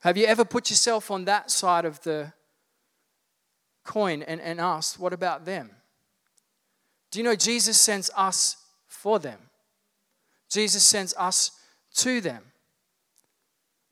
Have 0.03 0.17
you 0.17 0.27
ever 0.27 0.45
put 0.45 0.69
yourself 0.69 1.13
on 1.13 1.27
that 1.27 1.49
side 1.49 1.85
of 1.85 2.03
the 2.03 2.33
coin 3.85 4.23
and, 4.23 4.41
and 4.41 4.61
asked, 4.61 4.99
what 4.99 5.13
about 5.13 5.45
them? 5.45 5.71
Do 7.13 7.21
you 7.21 7.25
know 7.25 7.37
Jesus 7.37 7.81
sends 7.81 8.11
us 8.17 8.57
for 8.89 9.21
them? 9.21 9.39
Jesus 10.51 10.83
sends 10.83 11.15
us 11.17 11.53
to 11.95 12.21
them 12.21 12.43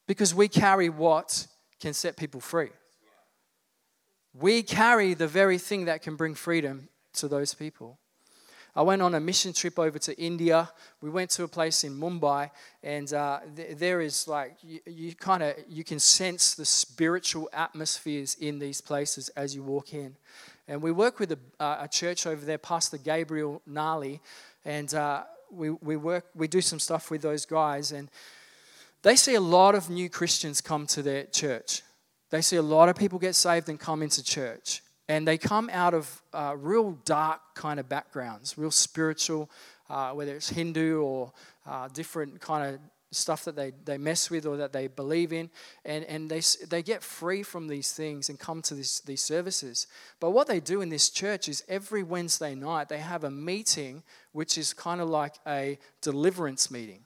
because 0.09 0.35
we 0.35 0.49
carry 0.49 0.89
what 0.89 1.47
can 1.79 1.95
set 1.95 2.17
people 2.17 2.41
free. 2.41 2.71
We 4.35 4.65
carry 4.65 5.15
the 5.15 5.29
very 5.29 5.59
thing 5.59 5.85
that 5.85 6.03
can 6.03 6.17
bring 6.17 6.35
freedom 6.35 6.89
to 7.15 7.29
those 7.29 7.55
people. 7.55 8.00
I 8.81 8.83
went 8.83 9.03
on 9.03 9.15
a 9.15 9.21
mission 9.21 9.53
trip 9.53 9.79
over 9.79 9.99
to 9.99 10.19
India. 10.19 10.71
We 11.03 11.11
went 11.11 11.29
to 11.33 11.43
a 11.45 11.49
place 11.49 11.85
in 11.85 12.01
Mumbai, 12.01 12.51
and 12.83 13.13
uh, 13.13 13.41
th- 13.55 13.77
there 13.77 14.01
is 14.01 14.27
like 14.27 14.57
you, 14.63 14.81
you 14.87 15.15
kind 15.15 15.43
of 15.43 15.55
you 15.69 15.85
can 15.85 15.99
sense 15.99 16.55
the 16.55 16.65
spiritual 16.65 17.51
atmospheres 17.53 18.37
in 18.41 18.59
these 18.59 18.81
places 18.81 19.29
as 19.37 19.55
you 19.55 19.63
walk 19.63 19.93
in. 19.93 20.17
And 20.67 20.81
we 20.81 20.93
work 20.93 21.19
with 21.19 21.33
a, 21.33 21.39
uh, 21.63 21.81
a 21.83 21.89
church 21.89 22.27
over 22.27 22.43
there, 22.43 22.57
Pastor 22.57 22.97
Gabriel 22.97 23.61
Nali, 23.69 24.21
and 24.65 24.95
uh, 24.95 25.25
we 25.51 25.69
we 25.69 25.97
work 25.97 26.25
we 26.35 26.49
do 26.49 26.63
some 26.63 26.79
stuff 26.79 27.11
with 27.11 27.21
those 27.21 27.45
guys, 27.45 27.93
and 27.93 28.11
they 29.03 29.15
see 29.15 29.35
a 29.35 29.43
lot 29.43 29.75
of 29.75 29.91
new 29.91 30.09
Christians 30.09 30.63
come 30.63 30.87
to 30.87 31.03
their 31.03 31.25
church. 31.25 31.83
They 32.31 32.41
see 32.41 32.57
a 32.57 32.63
lot 32.63 32.89
of 32.89 32.97
people 32.97 33.19
get 33.19 33.35
saved 33.35 33.69
and 33.69 33.79
come 33.79 34.03
into 34.03 34.25
church. 34.25 34.81
And 35.11 35.27
they 35.27 35.39
come 35.39 35.69
out 35.73 35.93
of 35.93 36.23
uh, 36.33 36.55
real 36.57 36.93
dark 37.05 37.41
kind 37.57 37.81
of 37.81 37.89
backgrounds, 37.89 38.57
real 38.57 38.71
spiritual, 38.71 39.51
uh, 39.89 40.13
whether 40.13 40.37
it's 40.37 40.51
Hindu 40.51 41.03
or 41.03 41.33
uh, 41.67 41.89
different 41.89 42.41
kind 42.41 42.73
of 42.75 42.81
stuff 43.11 43.45
that 43.47 43.57
they, 43.57 43.73
they 43.85 43.99
mess 43.99 44.31
with 44.31 44.47
or 44.47 44.57
that 44.59 44.73
they 44.73 44.87
believe 44.87 45.33
in. 45.33 45.51
And, 45.85 46.05
and 46.05 46.31
they, 46.31 46.43
they 46.69 46.85
get 46.85 47.03
free 47.03 47.43
from 47.43 47.67
these 47.67 47.91
things 47.91 48.29
and 48.29 48.39
come 48.39 48.63
to 48.63 48.75
this, 48.77 49.01
these 49.01 49.21
services. 49.21 49.89
But 50.21 50.31
what 50.31 50.47
they 50.47 50.61
do 50.61 50.81
in 50.81 50.91
this 50.91 51.11
church 51.11 51.49
is 51.49 51.65
every 51.69 52.05
Wednesday 52.05 52.55
night 52.55 52.89
they 52.89 52.99
have 52.99 53.25
a 53.25 53.33
meeting 53.33 54.05
which 54.31 54.57
is 54.57 54.73
kind 54.73 55.01
of 55.01 55.09
like 55.09 55.35
a 55.45 55.77
deliverance 56.03 56.71
meeting. 56.71 57.01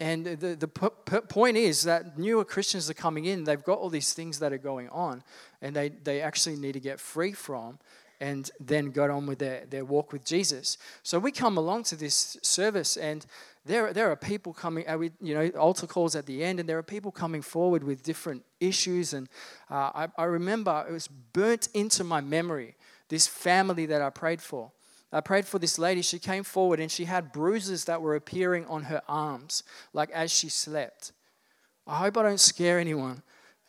And 0.00 0.24
the, 0.24 0.54
the 0.54 0.68
p- 0.68 1.20
point 1.28 1.56
is 1.56 1.82
that 1.82 2.18
newer 2.18 2.44
Christians 2.44 2.88
are 2.88 2.94
coming 2.94 3.24
in, 3.24 3.44
they've 3.44 3.62
got 3.62 3.78
all 3.78 3.90
these 3.90 4.12
things 4.12 4.38
that 4.38 4.52
are 4.52 4.58
going 4.58 4.88
on, 4.90 5.24
and 5.60 5.74
they, 5.74 5.88
they 5.88 6.20
actually 6.20 6.56
need 6.56 6.72
to 6.72 6.80
get 6.80 7.00
free 7.00 7.32
from 7.32 7.78
and 8.20 8.50
then 8.60 8.90
go 8.90 9.10
on 9.10 9.26
with 9.26 9.38
their, 9.38 9.64
their 9.66 9.84
walk 9.84 10.12
with 10.12 10.24
Jesus. 10.24 10.78
So 11.02 11.18
we 11.18 11.30
come 11.32 11.56
along 11.56 11.84
to 11.84 11.96
this 11.96 12.36
service, 12.42 12.96
and 12.96 13.24
there, 13.64 13.92
there 13.92 14.10
are 14.10 14.16
people 14.16 14.52
coming, 14.52 14.88
uh, 14.88 14.98
we, 14.98 15.10
you 15.20 15.34
know, 15.34 15.48
altar 15.50 15.86
calls 15.86 16.16
at 16.16 16.26
the 16.26 16.42
end, 16.42 16.58
and 16.60 16.68
there 16.68 16.78
are 16.78 16.82
people 16.82 17.12
coming 17.12 17.42
forward 17.42 17.84
with 17.84 18.02
different 18.02 18.44
issues. 18.60 19.12
And 19.12 19.28
uh, 19.70 19.90
I, 19.94 20.08
I 20.16 20.24
remember 20.24 20.84
it 20.88 20.92
was 20.92 21.08
burnt 21.08 21.68
into 21.74 22.02
my 22.02 22.20
memory 22.20 22.76
this 23.08 23.26
family 23.26 23.86
that 23.86 24.02
I 24.02 24.10
prayed 24.10 24.40
for. 24.40 24.70
I 25.12 25.20
prayed 25.20 25.46
for 25.46 25.58
this 25.58 25.78
lady. 25.78 26.02
She 26.02 26.18
came 26.18 26.44
forward 26.44 26.80
and 26.80 26.90
she 26.90 27.06
had 27.06 27.32
bruises 27.32 27.84
that 27.86 28.02
were 28.02 28.14
appearing 28.14 28.66
on 28.66 28.84
her 28.84 29.02
arms, 29.08 29.62
like 29.92 30.10
as 30.10 30.30
she 30.30 30.48
slept. 30.48 31.12
I 31.86 31.96
hope 31.96 32.18
I 32.18 32.22
don't 32.22 32.40
scare 32.40 32.78
anyone, 32.78 33.22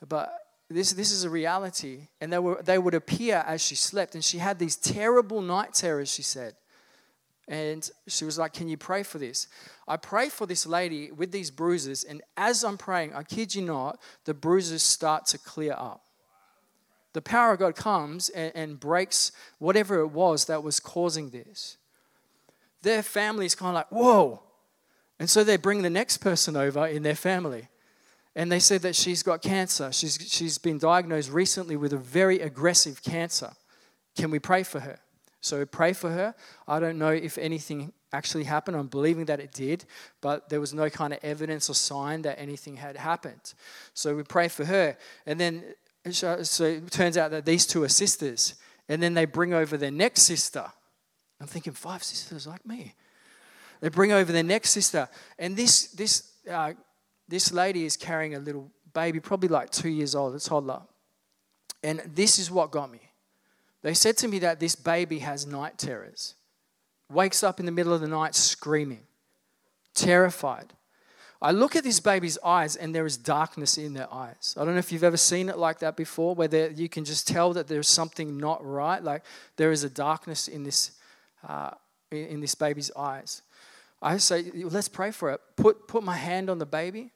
but 0.07 0.33
this, 0.69 0.91
this 0.91 1.11
is 1.11 1.23
a 1.23 1.29
reality. 1.29 2.09
And 2.19 2.31
they, 2.33 2.39
were, 2.39 2.61
they 2.61 2.77
would 2.77 2.93
appear 2.93 3.43
as 3.47 3.61
she 3.61 3.75
slept. 3.75 4.15
And 4.15 4.23
she 4.23 4.39
had 4.39 4.59
these 4.59 4.75
terrible 4.75 5.41
night 5.41 5.73
terrors, 5.73 6.11
she 6.13 6.23
said. 6.23 6.55
And 7.47 7.89
she 8.07 8.25
was 8.25 8.37
like, 8.37 8.53
Can 8.53 8.67
you 8.67 8.77
pray 8.77 9.01
for 9.01 9.17
this? 9.17 9.47
I 9.87 9.97
pray 9.97 10.29
for 10.29 10.45
this 10.45 10.67
lady 10.67 11.11
with 11.11 11.31
these 11.31 11.49
bruises. 11.49 12.03
And 12.03 12.21
as 12.37 12.63
I'm 12.63 12.77
praying, 12.77 13.13
I 13.15 13.23
kid 13.23 13.55
you 13.55 13.63
not, 13.63 13.99
the 14.25 14.33
bruises 14.33 14.83
start 14.83 15.25
to 15.27 15.37
clear 15.39 15.73
up 15.73 16.03
the 17.13 17.21
power 17.21 17.53
of 17.53 17.59
God 17.59 17.75
comes 17.75 18.29
and, 18.29 18.51
and 18.55 18.79
breaks 18.79 19.31
whatever 19.57 19.99
it 19.99 20.07
was 20.07 20.45
that 20.45 20.63
was 20.63 20.79
causing 20.79 21.29
this. 21.29 21.77
Their 22.81 23.03
family 23.03 23.45
is 23.45 23.55
kind 23.55 23.69
of 23.69 23.75
like, 23.75 23.91
whoa. 23.91 24.41
And 25.19 25.29
so 25.29 25.43
they 25.43 25.57
bring 25.57 25.81
the 25.81 25.89
next 25.89 26.19
person 26.19 26.55
over 26.55 26.87
in 26.87 27.03
their 27.03 27.15
family. 27.15 27.67
And 28.35 28.51
they 28.51 28.59
said 28.59 28.83
that 28.83 28.95
she's 28.95 29.23
got 29.23 29.41
cancer. 29.41 29.91
She's, 29.91 30.17
she's 30.29 30.57
been 30.57 30.77
diagnosed 30.77 31.31
recently 31.31 31.75
with 31.75 31.93
a 31.93 31.97
very 31.97 32.39
aggressive 32.39 33.03
cancer. 33.03 33.51
Can 34.15 34.31
we 34.31 34.39
pray 34.39 34.63
for 34.63 34.79
her? 34.79 34.99
So 35.41 35.59
we 35.59 35.65
pray 35.65 35.93
for 35.93 36.09
her. 36.09 36.35
I 36.67 36.79
don't 36.79 36.97
know 36.97 37.09
if 37.09 37.37
anything 37.37 37.91
actually 38.13 38.43
happened. 38.43 38.77
I'm 38.77 38.87
believing 38.87 39.25
that 39.25 39.39
it 39.39 39.51
did, 39.51 39.85
but 40.21 40.49
there 40.49 40.59
was 40.59 40.73
no 40.73 40.89
kind 40.89 41.13
of 41.13 41.19
evidence 41.23 41.69
or 41.69 41.73
sign 41.73 42.21
that 42.23 42.39
anything 42.39 42.77
had 42.77 42.97
happened. 42.97 43.53
So 43.93 44.15
we 44.15 44.23
pray 44.23 44.47
for 44.47 44.65
her. 44.65 44.97
And 45.25 45.39
then 45.39 45.63
so 46.11 46.65
it 46.65 46.91
turns 46.91 47.17
out 47.17 47.31
that 47.31 47.45
these 47.45 47.65
two 47.65 47.83
are 47.83 47.89
sisters. 47.89 48.55
And 48.87 49.03
then 49.03 49.13
they 49.13 49.25
bring 49.25 49.53
over 49.53 49.77
their 49.77 49.91
next 49.91 50.23
sister. 50.23 50.65
I'm 51.39 51.47
thinking, 51.47 51.73
five 51.73 52.03
sisters 52.03 52.47
like 52.47 52.65
me. 52.65 52.95
They 53.81 53.89
bring 53.89 54.11
over 54.11 54.31
their 54.31 54.43
next 54.43 54.71
sister. 54.71 55.07
And 55.37 55.55
this, 55.55 55.89
this 55.91 56.33
uh, 56.49 56.73
this 57.29 57.51
lady 57.51 57.85
is 57.85 57.95
carrying 57.95 58.35
a 58.35 58.39
little 58.39 58.71
baby, 58.93 59.19
probably 59.19 59.49
like 59.49 59.69
two 59.69 59.89
years 59.89 60.15
old, 60.15 60.33
a 60.35 60.39
toddler. 60.39 60.81
And 61.83 62.01
this 62.13 62.39
is 62.39 62.49
what 62.49 62.71
got 62.71 62.91
me. 62.91 63.01
They 63.83 63.93
said 63.93 64.17
to 64.17 64.27
me 64.27 64.39
that 64.39 64.59
this 64.59 64.75
baby 64.75 65.19
has 65.19 65.45
night 65.45 65.77
terrors, 65.77 66.35
wakes 67.09 67.43
up 67.43 67.59
in 67.59 67.65
the 67.65 67.71
middle 67.71 67.93
of 67.93 68.01
the 68.01 68.07
night 68.07 68.35
screaming, 68.35 69.05
terrified. 69.93 70.73
I 71.41 71.51
look 71.51 71.75
at 71.77 71.85
this 71.85 72.01
baby's 72.01 72.37
eyes 72.43 72.75
and 72.75 72.93
there 72.93 73.05
is 73.05 73.15
darkness 73.15 73.77
in 73.77 73.93
their 73.93 74.13
eyes. 74.13 74.55
I 74.57 74.65
don't 74.65 74.73
know 74.73 74.79
if 74.79 74.91
you've 74.91 75.05
ever 75.05 75.17
seen 75.17 75.47
it 75.47 75.57
like 75.57 75.79
that 75.79 75.95
before, 75.95 76.35
where 76.35 76.69
you 76.71 76.89
can 76.89 77.05
just 77.05 77.27
tell 77.27 77.53
that 77.53 77.67
there's 77.67 77.87
something 77.87 78.37
not 78.37 78.65
right. 78.65 79.01
Like 79.01 79.23
there 79.55 79.71
is 79.71 79.85
a 79.85 79.89
darkness 79.89 80.49
in 80.49 80.63
this, 80.63 80.91
uh, 81.47 81.71
in 82.11 82.41
this 82.41 82.55
baby's 82.55 82.91
eyes. 82.95 83.41
I 84.01 84.17
say, 84.17 84.51
let's 84.53 84.89
pray 84.89 85.11
for 85.11 85.31
it. 85.31 85.39
Put, 85.55 85.87
put 85.87 86.03
my 86.03 86.15
hand 86.15 86.49
on 86.49 86.57
the 86.57 86.65
baby. 86.65 87.11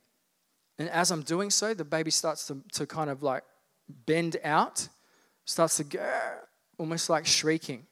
And 0.79 0.89
as 0.89 1.11
I'm 1.11 1.23
doing 1.23 1.49
so, 1.49 1.73
the 1.73 1.85
baby 1.85 2.11
starts 2.11 2.47
to, 2.47 2.61
to 2.73 2.85
kind 2.85 3.09
of 3.09 3.23
like 3.23 3.43
bend 4.05 4.37
out, 4.43 4.87
starts 5.43 5.77
to 5.77 5.83
go, 5.83 6.09
almost 6.77 7.09
like 7.09 7.25
shrieking. 7.25 7.85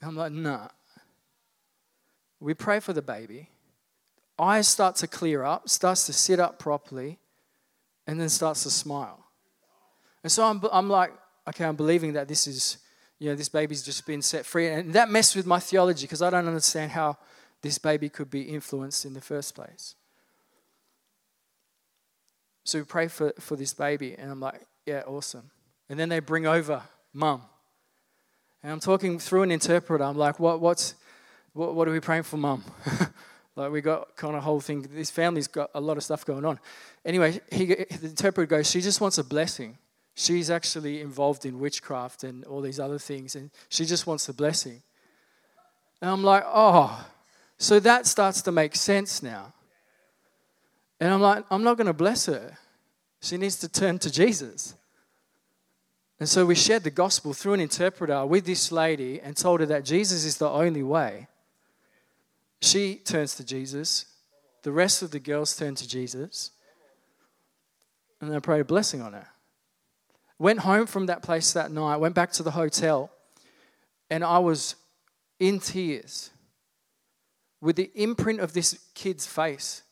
And 0.00 0.08
I'm 0.08 0.16
like, 0.16 0.32
nah. 0.32 0.68
We 2.40 2.54
pray 2.54 2.80
for 2.80 2.92
the 2.92 3.02
baby 3.02 3.48
eyes 4.40 4.66
start 4.66 4.96
to 4.96 5.06
clear 5.06 5.44
up, 5.44 5.68
starts 5.68 6.06
to 6.06 6.12
sit 6.12 6.40
up 6.40 6.58
properly, 6.58 7.18
and 8.06 8.20
then 8.20 8.28
starts 8.28 8.62
to 8.64 8.70
smile. 8.70 9.24
And 10.22 10.32
so 10.32 10.44
I'm, 10.44 10.62
I'm 10.72 10.88
like, 10.88 11.12
okay, 11.48 11.64
I'm 11.64 11.76
believing 11.76 12.14
that 12.14 12.28
this 12.28 12.46
is, 12.46 12.78
you 13.18 13.28
know, 13.28 13.36
this 13.36 13.48
baby's 13.48 13.82
just 13.82 14.06
been 14.06 14.22
set 14.22 14.46
free. 14.46 14.68
And 14.68 14.92
that 14.94 15.10
messed 15.10 15.36
with 15.36 15.46
my 15.46 15.60
theology 15.60 16.06
because 16.06 16.22
I 16.22 16.30
don't 16.30 16.46
understand 16.46 16.92
how 16.92 17.18
this 17.62 17.78
baby 17.78 18.08
could 18.08 18.30
be 18.30 18.42
influenced 18.42 19.04
in 19.04 19.14
the 19.14 19.20
first 19.20 19.54
place. 19.54 19.94
So 22.64 22.78
we 22.78 22.84
pray 22.84 23.08
for, 23.08 23.32
for 23.38 23.56
this 23.56 23.74
baby, 23.74 24.14
and 24.16 24.30
I'm 24.30 24.40
like, 24.40 24.66
yeah, 24.86 25.02
awesome. 25.06 25.50
And 25.88 25.98
then 25.98 26.08
they 26.08 26.20
bring 26.20 26.46
over 26.46 26.82
mum. 27.12 27.42
And 28.62 28.72
I'm 28.72 28.80
talking 28.80 29.18
through 29.18 29.42
an 29.42 29.50
interpreter. 29.50 30.04
I'm 30.04 30.16
like, 30.16 30.38
what, 30.38 30.60
what's, 30.60 30.94
what, 31.52 31.74
what 31.74 31.88
are 31.88 31.92
we 31.92 32.00
praying 32.00 32.24
for 32.24 32.36
mum? 32.36 32.64
Like 33.60 33.72
we 33.72 33.82
got 33.82 34.16
kind 34.16 34.34
of 34.34 34.42
whole 34.42 34.60
thing. 34.60 34.80
This 34.90 35.10
family's 35.10 35.46
got 35.46 35.70
a 35.74 35.80
lot 35.80 35.98
of 35.98 36.02
stuff 36.02 36.24
going 36.24 36.46
on. 36.46 36.58
Anyway, 37.04 37.40
he, 37.52 37.66
the 37.66 38.06
interpreter 38.06 38.46
goes, 38.46 38.70
she 38.70 38.80
just 38.80 39.02
wants 39.02 39.18
a 39.18 39.24
blessing. 39.24 39.76
She's 40.14 40.50
actually 40.50 41.02
involved 41.02 41.44
in 41.44 41.58
witchcraft 41.58 42.24
and 42.24 42.42
all 42.44 42.62
these 42.62 42.80
other 42.80 42.98
things, 42.98 43.36
and 43.36 43.50
she 43.68 43.84
just 43.84 44.06
wants 44.06 44.28
a 44.30 44.32
blessing. 44.32 44.80
And 46.00 46.10
I'm 46.10 46.24
like, 46.24 46.42
oh, 46.46 47.06
so 47.58 47.78
that 47.80 48.06
starts 48.06 48.40
to 48.42 48.52
make 48.52 48.74
sense 48.74 49.22
now. 49.22 49.52
And 50.98 51.12
I'm 51.12 51.20
like, 51.20 51.44
I'm 51.50 51.62
not 51.62 51.76
going 51.76 51.86
to 51.86 51.92
bless 51.92 52.26
her. 52.26 52.56
She 53.20 53.36
needs 53.36 53.56
to 53.56 53.68
turn 53.68 53.98
to 53.98 54.10
Jesus. 54.10 54.74
And 56.18 56.28
so 56.28 56.46
we 56.46 56.54
shared 56.54 56.84
the 56.84 56.90
gospel 56.90 57.34
through 57.34 57.54
an 57.54 57.60
interpreter 57.60 58.24
with 58.24 58.46
this 58.46 58.72
lady 58.72 59.20
and 59.20 59.36
told 59.36 59.60
her 59.60 59.66
that 59.66 59.84
Jesus 59.84 60.24
is 60.24 60.38
the 60.38 60.48
only 60.48 60.82
way. 60.82 61.28
She 62.62 62.96
turns 62.96 63.34
to 63.36 63.44
Jesus. 63.44 64.06
The 64.62 64.72
rest 64.72 65.02
of 65.02 65.10
the 65.10 65.20
girls 65.20 65.56
turn 65.56 65.74
to 65.76 65.88
Jesus. 65.88 66.50
And 68.20 68.32
they 68.32 68.40
prayed 68.40 68.60
a 68.60 68.64
blessing 68.64 69.00
on 69.00 69.14
her. 69.14 69.28
Went 70.38 70.60
home 70.60 70.86
from 70.86 71.06
that 71.06 71.22
place 71.22 71.52
that 71.52 71.70
night, 71.70 71.96
went 71.96 72.14
back 72.14 72.32
to 72.32 72.42
the 72.42 72.52
hotel, 72.52 73.10
and 74.10 74.24
I 74.24 74.38
was 74.38 74.74
in 75.38 75.60
tears 75.60 76.30
with 77.60 77.76
the 77.76 77.90
imprint 77.94 78.40
of 78.40 78.54
this 78.54 78.78
kid's 78.94 79.26
face, 79.26 79.82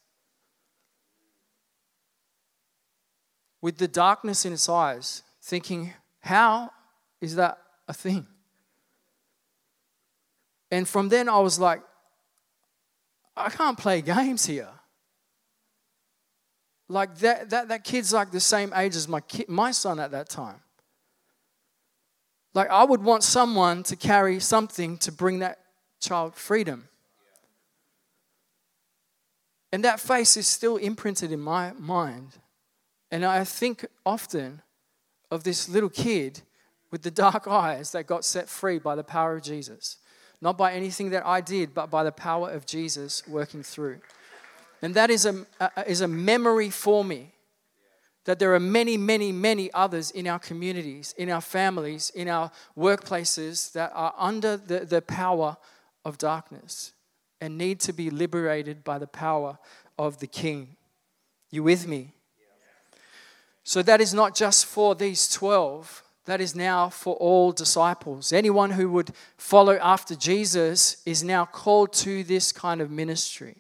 with 3.61 3.77
the 3.77 3.89
darkness 3.89 4.47
in 4.47 4.55
its 4.55 4.69
eyes, 4.69 5.23
thinking, 5.43 5.93
how 6.21 6.71
is 7.21 7.37
that 7.37 7.59
a 7.87 7.93
thing? 7.93 8.27
And 10.71 10.89
from 10.89 11.11
then 11.11 11.29
I 11.29 11.39
was 11.41 11.59
like, 11.59 11.83
I 13.39 13.51
can't 13.51 13.79
play 13.79 14.03
games 14.03 14.47
here. 14.47 14.69
Like 16.89 17.19
that, 17.19 17.51
that, 17.51 17.69
that 17.69 17.85
kid's 17.85 18.13
like 18.13 18.31
the 18.31 18.41
same 18.41 18.73
age 18.75 18.97
as 18.97 19.09
my, 19.09 19.23
my 19.47 19.71
son 19.71 20.01
at 20.01 20.11
that 20.13 20.29
time. 20.29 20.61
Like 22.55 22.71
I 22.71 22.85
would 22.85 23.03
want 23.03 23.23
someone 23.23 23.83
to 23.85 23.97
carry 23.97 24.41
something 24.41 24.97
to 24.99 25.13
bring 25.13 25.41
that 25.41 25.59
child 26.01 26.35
freedom. 26.35 26.89
And 29.71 29.85
that 29.85 30.01
face 30.01 30.37
is 30.37 30.47
still 30.47 30.77
imprinted 30.77 31.31
in 31.31 31.41
my 31.41 31.73
mind. 31.79 32.39
And 33.11 33.25
I 33.25 33.45
think 33.45 33.85
often 34.07 34.63
of 35.31 35.45
this 35.45 35.69
little 35.69 35.91
kid 35.91 36.41
with 36.91 37.03
the 37.03 37.11
dark 37.11 37.47
eyes 37.49 37.93
that 37.93 38.07
got 38.07 38.25
set 38.25 38.49
free 38.49 38.79
by 38.79 38.97
the 38.97 39.05
power 39.05 39.37
of 39.37 39.43
Jesus 39.43 39.99
not 40.41 40.57
by 40.57 40.73
anything 40.73 41.11
that 41.11 41.27
I 41.27 41.41
did, 41.41 41.75
but 41.75 41.91
by 41.91 42.05
the 42.05 42.13
power 42.13 42.51
of 42.51 42.67
Jesus 42.67 43.27
working 43.27 43.63
through. 43.63 43.99
And 44.83 44.95
that 44.95 45.11
is 45.11 45.27
a, 45.27 45.47
a, 45.61 45.71
is 45.87 46.01
a 46.01 46.09
memory 46.09 46.71
for 46.71 47.05
me 47.05 47.33
that 48.25 48.39
there 48.39 48.55
are 48.55 48.61
many, 48.61 48.97
many, 48.97 49.33
many 49.33 49.73
others 49.73 50.11
in 50.11 50.27
our 50.27 50.39
communities, 50.39 51.15
in 51.17 51.31
our 51.31 51.41
families, 51.41 52.11
in 52.11 52.29
our 52.29 52.51
workplaces 52.77 53.73
that 53.73 53.91
are 53.95 54.13
under 54.19 54.57
the, 54.57 54.81
the 54.81 55.01
power 55.01 55.57
of 56.05 56.19
darkness 56.19 56.93
and 57.41 57.57
need 57.57 57.81
to 57.81 57.93
be 57.93 58.11
liberated 58.11 58.85
by 58.85 58.99
the 58.99 59.07
power 59.07 59.59
of 59.99 60.19
the 60.19 60.27
King. 60.27 60.77
You 61.51 61.63
with 61.63 61.89
me? 61.89 62.13
So 63.65 63.83
that 63.83 64.01
is 64.01 64.13
not 64.15 64.35
just 64.35 64.67
for 64.67 64.95
these 64.95 65.29
12 65.29 66.03
that 66.29 66.43
is 66.43 66.55
now 66.55 66.91
for 66.91 67.15
all 67.17 67.53
disciples. 67.53 68.35
Anyone 68.35 68.73
who 68.73 68.91
would 68.91 69.13
follow 69.39 69.79
after 69.79 70.15
Jesus 70.15 71.03
is 71.07 71.25
now 71.25 71.47
called 71.47 71.95
to 71.95 72.23
this 72.23 72.53
kind 72.53 72.83
of 72.83 72.91
ministry, 72.91 73.57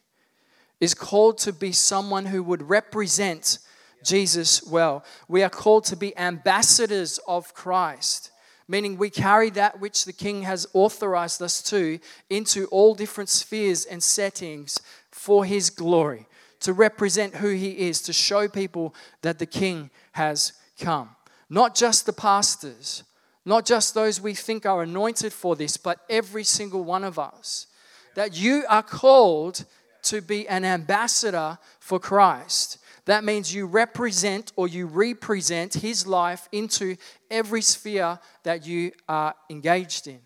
is 0.79 0.93
called 0.93 1.39
to 1.39 1.53
be 1.55 1.73
someone 1.73 2.27
who 2.27 2.43
would 2.43 2.69
represent 2.69 3.59
Jesus 4.05 4.63
well. 4.63 5.03
We 5.29 5.43
are 5.43 5.49
called 5.49 5.85
to 5.87 5.97
be 5.97 6.17
ambassadors 6.19 7.19
of 7.27 7.55
Christ, 7.55 8.33
meaning 8.69 8.99
we 8.99 9.09
carry 9.09 9.49
that 9.51 9.81
which 9.81 10.05
the 10.05 10.13
King 10.13 10.43
has 10.43 10.67
authorized 10.75 11.41
us 11.41 11.63
to 11.71 11.99
into 12.29 12.67
all 12.67 12.95
different 12.95 13.31
spheres 13.31 13.87
and 13.87 14.03
settings 14.03 14.79
for 15.11 15.47
his 15.47 15.71
glory, 15.71 16.27
to 16.61 16.75
represent 16.75 17.37
who 17.37 17.49
he 17.49 17.89
is, 17.89 18.03
to 18.03 18.13
show 18.13 18.47
people 18.47 18.95
that 19.23 19.39
the 19.39 19.47
King 19.47 19.89
has 20.13 20.53
come. 20.79 21.17
Not 21.51 21.75
just 21.75 22.07
the 22.07 22.13
pastors, 22.13 23.05
not 23.45 23.65
just 23.65 23.95
those 23.95 24.21
we 24.21 24.35
think 24.35 24.67
are 24.67 24.83
anointed 24.83 25.33
for 25.33 25.57
this, 25.57 25.77
but 25.77 26.01
every 26.11 26.45
single 26.45 26.85
one 26.85 27.05
of 27.05 27.19
us. 27.19 27.67
That 28.15 28.39
you 28.39 28.65
are 28.69 28.83
called 28.83 29.65
to 30.03 30.21
be 30.21 30.47
an 30.49 30.65
ambassador 30.65 31.59
for 31.81 31.99
Christ. 31.99 32.79
That 33.07 33.25
means 33.25 33.55
you 33.55 33.67
represent 33.67 34.53
or 34.57 34.69
you 34.69 34.87
represent 34.87 35.75
his 35.75 36.07
life 36.07 36.49
into 36.53 36.97
every 37.31 37.63
sphere 37.63 38.19
that 38.43 38.67
you 38.67 38.93
are 39.09 39.35
engaged 39.49 40.09
in. 40.09 40.21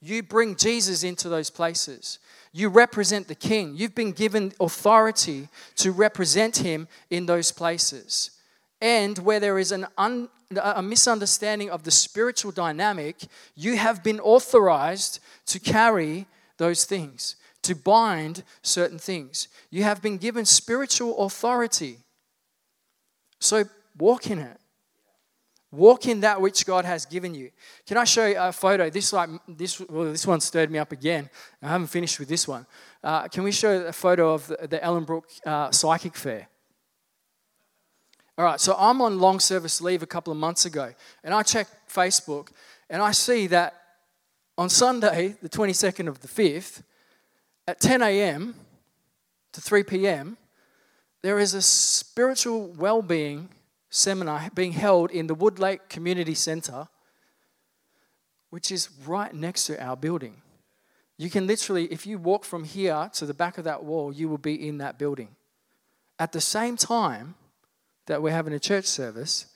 You 0.00 0.22
bring 0.22 0.56
Jesus 0.56 1.02
into 1.02 1.28
those 1.28 1.50
places. 1.50 2.20
You 2.52 2.68
represent 2.68 3.28
the 3.28 3.34
king. 3.34 3.74
You've 3.76 3.94
been 3.94 4.12
given 4.12 4.52
authority 4.60 5.48
to 5.76 5.90
represent 5.90 6.58
him 6.58 6.86
in 7.10 7.26
those 7.26 7.50
places. 7.50 8.32
And 8.82 9.16
where 9.18 9.38
there 9.38 9.60
is 9.60 9.70
an 9.70 9.86
un, 9.96 10.28
a 10.60 10.82
misunderstanding 10.82 11.70
of 11.70 11.84
the 11.84 11.92
spiritual 11.92 12.50
dynamic, 12.50 13.16
you 13.54 13.76
have 13.76 14.02
been 14.02 14.18
authorized 14.18 15.20
to 15.46 15.60
carry 15.60 16.26
those 16.58 16.84
things, 16.84 17.36
to 17.62 17.76
bind 17.76 18.42
certain 18.60 18.98
things. 18.98 19.46
You 19.70 19.84
have 19.84 20.02
been 20.02 20.18
given 20.18 20.44
spiritual 20.44 21.24
authority. 21.24 21.98
So 23.38 23.64
walk 23.96 24.28
in 24.28 24.40
it. 24.40 24.58
Walk 25.70 26.06
in 26.06 26.20
that 26.20 26.40
which 26.40 26.66
God 26.66 26.84
has 26.84 27.06
given 27.06 27.34
you. 27.34 27.50
Can 27.86 27.96
I 27.96 28.04
show 28.04 28.26
you 28.26 28.36
a 28.36 28.52
photo? 28.52 28.90
This 28.90 29.12
like 29.12 29.30
this 29.48 29.80
well, 29.80 30.10
this 30.10 30.26
one 30.26 30.40
stirred 30.40 30.70
me 30.70 30.78
up 30.78 30.90
again. 30.92 31.30
I 31.62 31.68
haven't 31.68 31.86
finished 31.86 32.18
with 32.18 32.28
this 32.28 32.46
one. 32.46 32.66
Uh, 33.02 33.28
can 33.28 33.44
we 33.44 33.52
show 33.52 33.86
a 33.86 33.92
photo 33.92 34.34
of 34.34 34.48
the, 34.48 34.68
the 34.68 34.78
Ellenbrook 34.80 35.22
uh, 35.46 35.70
Psychic 35.70 36.16
Fair? 36.16 36.48
All 38.42 38.48
right, 38.48 38.60
so 38.60 38.74
I'm 38.76 39.00
on 39.00 39.20
long 39.20 39.38
service 39.38 39.80
leave 39.80 40.02
a 40.02 40.06
couple 40.06 40.32
of 40.32 40.36
months 40.36 40.64
ago, 40.64 40.92
and 41.22 41.32
I 41.32 41.44
check 41.44 41.68
Facebook, 41.88 42.48
and 42.90 43.00
I 43.00 43.12
see 43.12 43.46
that 43.46 43.80
on 44.58 44.68
Sunday, 44.68 45.36
the 45.40 45.48
22nd 45.48 46.08
of 46.08 46.22
the 46.22 46.26
5th, 46.26 46.82
at 47.68 47.78
10 47.78 48.02
a.m. 48.02 48.56
to 49.52 49.60
3 49.60 49.84
p.m., 49.84 50.36
there 51.22 51.38
is 51.38 51.54
a 51.54 51.62
spiritual 51.62 52.66
well 52.76 53.00
being 53.00 53.48
seminar 53.90 54.50
being 54.52 54.72
held 54.72 55.12
in 55.12 55.28
the 55.28 55.36
Woodlake 55.36 55.88
Community 55.88 56.34
Centre, 56.34 56.88
which 58.50 58.72
is 58.72 58.88
right 59.06 59.32
next 59.32 59.66
to 59.66 59.80
our 59.80 59.96
building. 59.96 60.42
You 61.16 61.30
can 61.30 61.46
literally, 61.46 61.84
if 61.92 62.08
you 62.08 62.18
walk 62.18 62.44
from 62.44 62.64
here 62.64 63.08
to 63.14 63.24
the 63.24 63.34
back 63.34 63.56
of 63.56 63.62
that 63.62 63.84
wall, 63.84 64.12
you 64.12 64.28
will 64.28 64.36
be 64.36 64.66
in 64.66 64.78
that 64.78 64.98
building 64.98 65.28
at 66.18 66.32
the 66.32 66.40
same 66.40 66.76
time 66.76 67.36
that 68.06 68.22
we're 68.22 68.30
having 68.30 68.52
a 68.52 68.58
church 68.58 68.86
service, 68.86 69.46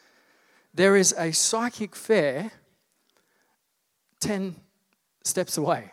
there 0.75 0.97
is 0.97 1.15
a 1.19 1.33
psychic 1.33 1.97
fair 1.97 2.53
10 4.21 4.57
steps 5.25 5.57
away. 5.57 5.93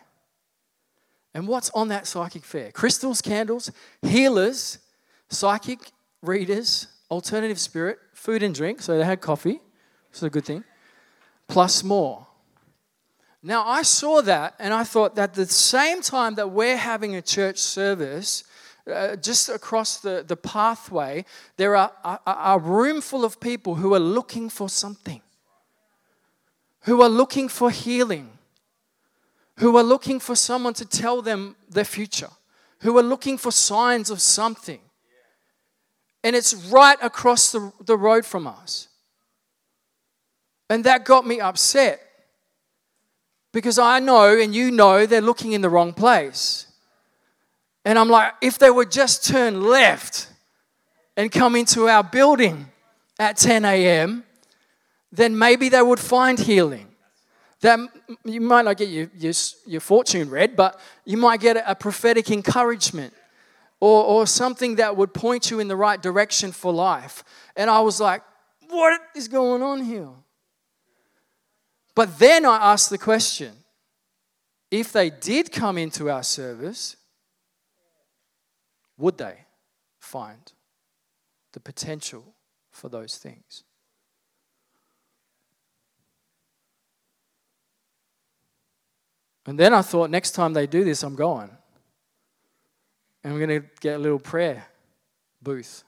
And 1.34 1.48
what's 1.48 1.70
on 1.70 1.88
that 1.88 2.06
psychic 2.06 2.44
fair? 2.44 2.70
Crystals, 2.70 3.20
candles, 3.20 3.70
healers, 4.02 4.78
psychic 5.28 5.80
readers, 6.22 6.86
alternative 7.10 7.58
spirit, 7.58 7.98
food 8.12 8.42
and 8.42 8.54
drink. 8.54 8.82
So 8.82 8.96
they 8.96 9.04
had 9.04 9.20
coffee, 9.20 9.60
which 10.08 10.16
is 10.16 10.22
a 10.22 10.30
good 10.30 10.44
thing, 10.44 10.64
plus 11.48 11.82
more. 11.82 12.26
Now, 13.42 13.66
I 13.66 13.82
saw 13.82 14.22
that 14.22 14.54
and 14.58 14.72
I 14.72 14.84
thought 14.84 15.16
that 15.16 15.34
the 15.34 15.46
same 15.46 16.00
time 16.00 16.36
that 16.36 16.50
we're 16.50 16.78
having 16.78 17.14
a 17.14 17.20
church 17.20 17.58
service, 17.58 18.44
uh, 18.92 19.16
just 19.16 19.48
across 19.48 19.98
the, 19.98 20.24
the 20.26 20.36
pathway, 20.36 21.24
there 21.56 21.74
are 21.76 21.92
a, 22.04 22.18
a 22.26 22.58
room 22.58 23.00
full 23.00 23.24
of 23.24 23.40
people 23.40 23.76
who 23.76 23.94
are 23.94 24.00
looking 24.00 24.48
for 24.48 24.68
something, 24.68 25.22
who 26.82 27.02
are 27.02 27.08
looking 27.08 27.48
for 27.48 27.70
healing, 27.70 28.30
who 29.58 29.76
are 29.76 29.82
looking 29.82 30.20
for 30.20 30.34
someone 30.34 30.74
to 30.74 30.84
tell 30.84 31.22
them 31.22 31.56
their 31.68 31.84
future, 31.84 32.30
who 32.80 32.98
are 32.98 33.02
looking 33.02 33.38
for 33.38 33.50
signs 33.50 34.10
of 34.10 34.20
something. 34.20 34.80
And 36.22 36.34
it's 36.34 36.54
right 36.54 36.98
across 37.02 37.52
the, 37.52 37.72
the 37.84 37.96
road 37.96 38.24
from 38.26 38.46
us. 38.46 38.88
And 40.68 40.84
that 40.84 41.04
got 41.04 41.26
me 41.26 41.40
upset 41.40 42.00
because 43.52 43.78
I 43.78 44.00
know 44.00 44.36
and 44.36 44.54
you 44.54 44.70
know 44.70 45.06
they're 45.06 45.20
looking 45.20 45.52
in 45.52 45.60
the 45.60 45.68
wrong 45.70 45.92
place. 45.92 46.66
And 47.84 47.98
I'm 47.98 48.08
like, 48.08 48.32
if 48.40 48.58
they 48.58 48.70
would 48.70 48.90
just 48.90 49.24
turn 49.24 49.62
left 49.62 50.28
and 51.16 51.30
come 51.30 51.54
into 51.56 51.88
our 51.88 52.02
building 52.02 52.66
at 53.18 53.36
10 53.36 53.64
a.m., 53.64 54.24
then 55.12 55.38
maybe 55.38 55.68
they 55.68 55.82
would 55.82 56.00
find 56.00 56.38
healing 56.38 56.88
that 57.60 57.78
you 58.24 58.40
might 58.40 58.64
not 58.64 58.76
get 58.76 58.88
your, 58.90 59.10
your, 59.16 59.32
your 59.66 59.80
fortune 59.80 60.28
read, 60.28 60.54
but 60.54 60.78
you 61.04 61.16
might 61.16 61.40
get 61.40 61.62
a 61.66 61.74
prophetic 61.74 62.30
encouragement 62.30 63.14
or, 63.80 64.04
or 64.04 64.26
something 64.26 64.76
that 64.76 64.96
would 64.96 65.14
point 65.14 65.50
you 65.50 65.60
in 65.60 65.68
the 65.68 65.76
right 65.76 66.02
direction 66.02 66.52
for 66.52 66.72
life. 66.72 67.24
And 67.56 67.70
I 67.70 67.80
was 67.80 68.00
like, 68.00 68.22
what 68.68 69.00
is 69.14 69.28
going 69.28 69.62
on 69.62 69.82
here? 69.82 70.10
But 71.94 72.18
then 72.18 72.44
I 72.44 72.72
asked 72.72 72.90
the 72.90 72.98
question 72.98 73.52
if 74.70 74.92
they 74.92 75.08
did 75.08 75.52
come 75.52 75.78
into 75.78 76.10
our 76.10 76.22
service, 76.22 76.96
would 78.96 79.18
they 79.18 79.44
find 79.98 80.52
the 81.52 81.60
potential 81.60 82.34
for 82.70 82.88
those 82.88 83.16
things? 83.16 83.64
And 89.46 89.58
then 89.58 89.74
I 89.74 89.82
thought, 89.82 90.10
next 90.10 90.32
time 90.32 90.54
they 90.54 90.66
do 90.66 90.84
this, 90.84 91.02
I'm 91.02 91.16
going. 91.16 91.50
And 93.22 93.32
we're 93.32 93.46
going 93.46 93.62
to 93.62 93.68
get 93.80 93.96
a 93.96 93.98
little 93.98 94.18
prayer 94.18 94.66
booth 95.42 95.84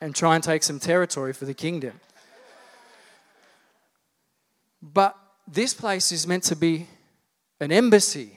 and 0.00 0.14
try 0.14 0.34
and 0.34 0.42
take 0.42 0.62
some 0.62 0.80
territory 0.80 1.32
for 1.32 1.44
the 1.44 1.54
kingdom. 1.54 2.00
But 4.82 5.16
this 5.46 5.72
place 5.72 6.12
is 6.12 6.26
meant 6.26 6.42
to 6.44 6.56
be 6.56 6.86
an 7.60 7.72
embassy 7.72 8.35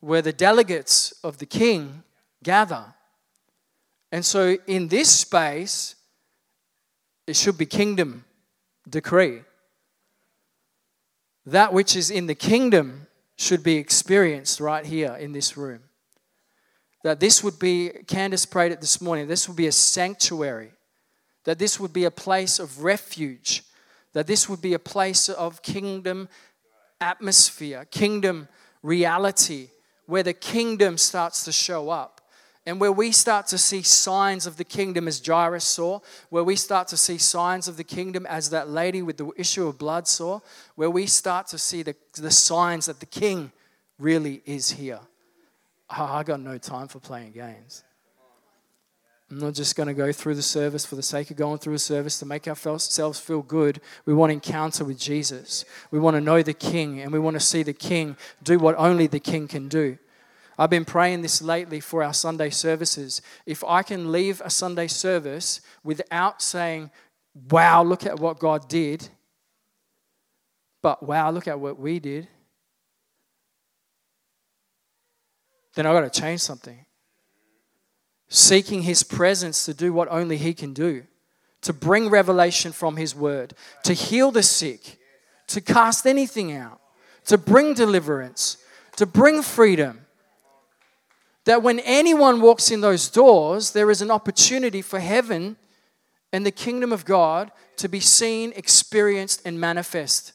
where 0.00 0.22
the 0.22 0.32
delegates 0.32 1.12
of 1.24 1.38
the 1.38 1.46
king 1.46 2.02
gather. 2.42 2.84
And 4.10 4.24
so, 4.24 4.56
in 4.66 4.88
this 4.88 5.10
space, 5.10 5.96
it 7.26 7.36
should 7.36 7.58
be 7.58 7.66
kingdom 7.66 8.24
decree 8.88 9.42
that 11.48 11.72
which 11.72 11.96
is 11.96 12.10
in 12.10 12.26
the 12.26 12.34
kingdom 12.34 13.06
should 13.36 13.62
be 13.62 13.76
experienced 13.76 14.60
right 14.60 14.84
here 14.84 15.14
in 15.14 15.32
this 15.32 15.56
room. 15.56 15.80
That 17.04 17.20
this 17.20 17.42
would 17.42 17.58
be, 17.58 17.90
Candace 18.06 18.44
prayed 18.44 18.72
it 18.72 18.80
this 18.80 19.00
morning, 19.00 19.28
this 19.28 19.48
would 19.48 19.56
be 19.56 19.66
a 19.66 19.72
sanctuary. 19.72 20.72
That 21.44 21.58
this 21.58 21.80
would 21.80 21.92
be 21.92 22.04
a 22.04 22.10
place 22.10 22.58
of 22.58 22.82
refuge. 22.82 23.62
That 24.12 24.26
this 24.26 24.48
would 24.48 24.60
be 24.60 24.74
a 24.74 24.78
place 24.78 25.28
of 25.28 25.62
kingdom 25.62 26.28
atmosphere, 27.00 27.86
kingdom 27.90 28.48
reality, 28.82 29.68
where 30.08 30.22
the 30.22 30.32
kingdom 30.32 30.96
starts 30.96 31.44
to 31.44 31.52
show 31.52 31.90
up. 31.90 32.22
And 32.64 32.80
where 32.80 32.90
we 32.90 33.12
start 33.12 33.46
to 33.48 33.58
see 33.58 33.82
signs 33.82 34.46
of 34.46 34.56
the 34.56 34.64
kingdom 34.64 35.06
as 35.06 35.20
Jairus 35.24 35.64
saw, 35.64 36.00
where 36.30 36.42
we 36.42 36.56
start 36.56 36.88
to 36.88 36.96
see 36.96 37.18
signs 37.18 37.68
of 37.68 37.76
the 37.76 37.84
kingdom 37.84 38.24
as 38.24 38.48
that 38.50 38.70
lady 38.70 39.02
with 39.02 39.18
the 39.18 39.30
issue 39.36 39.66
of 39.66 39.76
blood 39.76 40.08
saw, 40.08 40.40
where 40.76 40.88
we 40.88 41.04
start 41.04 41.46
to 41.48 41.58
see 41.58 41.82
the, 41.82 41.94
the 42.14 42.30
signs 42.30 42.86
that 42.86 43.00
the 43.00 43.06
king 43.06 43.52
really 43.98 44.40
is 44.46 44.70
here. 44.70 45.00
Oh, 45.90 46.04
I 46.04 46.22
got 46.22 46.40
no 46.40 46.56
time 46.56 46.88
for 46.88 47.00
playing 47.00 47.32
games. 47.32 47.84
I'm 49.30 49.38
not 49.38 49.52
just 49.52 49.76
going 49.76 49.88
to 49.88 49.94
go 49.94 50.10
through 50.10 50.36
the 50.36 50.42
service 50.42 50.86
for 50.86 50.96
the 50.96 51.02
sake 51.02 51.30
of 51.30 51.36
going 51.36 51.58
through 51.58 51.74
a 51.74 51.78
service 51.78 52.18
to 52.20 52.26
make 52.26 52.48
ourselves 52.48 53.20
feel 53.20 53.42
good. 53.42 53.80
We 54.06 54.14
want 54.14 54.30
an 54.30 54.36
encounter 54.36 54.84
with 54.84 54.98
Jesus. 54.98 55.66
We 55.90 55.98
want 55.98 56.16
to 56.16 56.20
know 56.20 56.42
the 56.42 56.54
King 56.54 57.00
and 57.00 57.12
we 57.12 57.18
want 57.18 57.34
to 57.34 57.40
see 57.40 57.62
the 57.62 57.74
King 57.74 58.16
do 58.42 58.58
what 58.58 58.74
only 58.78 59.06
the 59.06 59.20
King 59.20 59.46
can 59.46 59.68
do. 59.68 59.98
I've 60.58 60.70
been 60.70 60.86
praying 60.86 61.22
this 61.22 61.42
lately 61.42 61.78
for 61.78 62.02
our 62.02 62.14
Sunday 62.14 62.50
services. 62.50 63.20
If 63.44 63.62
I 63.62 63.82
can 63.82 64.10
leave 64.10 64.40
a 64.44 64.50
Sunday 64.50 64.88
service 64.88 65.60
without 65.84 66.40
saying, 66.40 66.90
wow, 67.50 67.82
look 67.82 68.06
at 68.06 68.18
what 68.18 68.38
God 68.38 68.66
did, 68.68 69.08
but 70.82 71.02
wow, 71.02 71.30
look 71.30 71.46
at 71.46 71.60
what 71.60 71.78
we 71.78 72.00
did, 72.00 72.28
then 75.74 75.86
I've 75.86 76.02
got 76.02 76.12
to 76.12 76.20
change 76.20 76.40
something. 76.40 76.86
Seeking 78.28 78.82
His 78.82 79.02
presence 79.02 79.64
to 79.64 79.74
do 79.74 79.92
what 79.92 80.08
only 80.10 80.36
He 80.36 80.52
can 80.52 80.74
do, 80.74 81.04
to 81.62 81.72
bring 81.72 82.10
revelation 82.10 82.72
from 82.72 82.96
His 82.96 83.14
word, 83.14 83.54
to 83.84 83.94
heal 83.94 84.30
the 84.30 84.42
sick, 84.42 84.98
to 85.48 85.60
cast 85.60 86.06
anything 86.06 86.52
out, 86.52 86.80
to 87.24 87.38
bring 87.38 87.74
deliverance, 87.74 88.58
to 88.96 89.06
bring 89.06 89.42
freedom 89.42 90.06
that 91.44 91.62
when 91.62 91.78
anyone 91.80 92.42
walks 92.42 92.70
in 92.70 92.82
those 92.82 93.08
doors, 93.08 93.70
there 93.70 93.90
is 93.90 94.02
an 94.02 94.10
opportunity 94.10 94.82
for 94.82 95.00
heaven 95.00 95.56
and 96.30 96.44
the 96.44 96.50
kingdom 96.50 96.92
of 96.92 97.06
God 97.06 97.50
to 97.76 97.88
be 97.88 98.00
seen, 98.00 98.52
experienced, 98.54 99.40
and 99.46 99.58
manifest. 99.58 100.34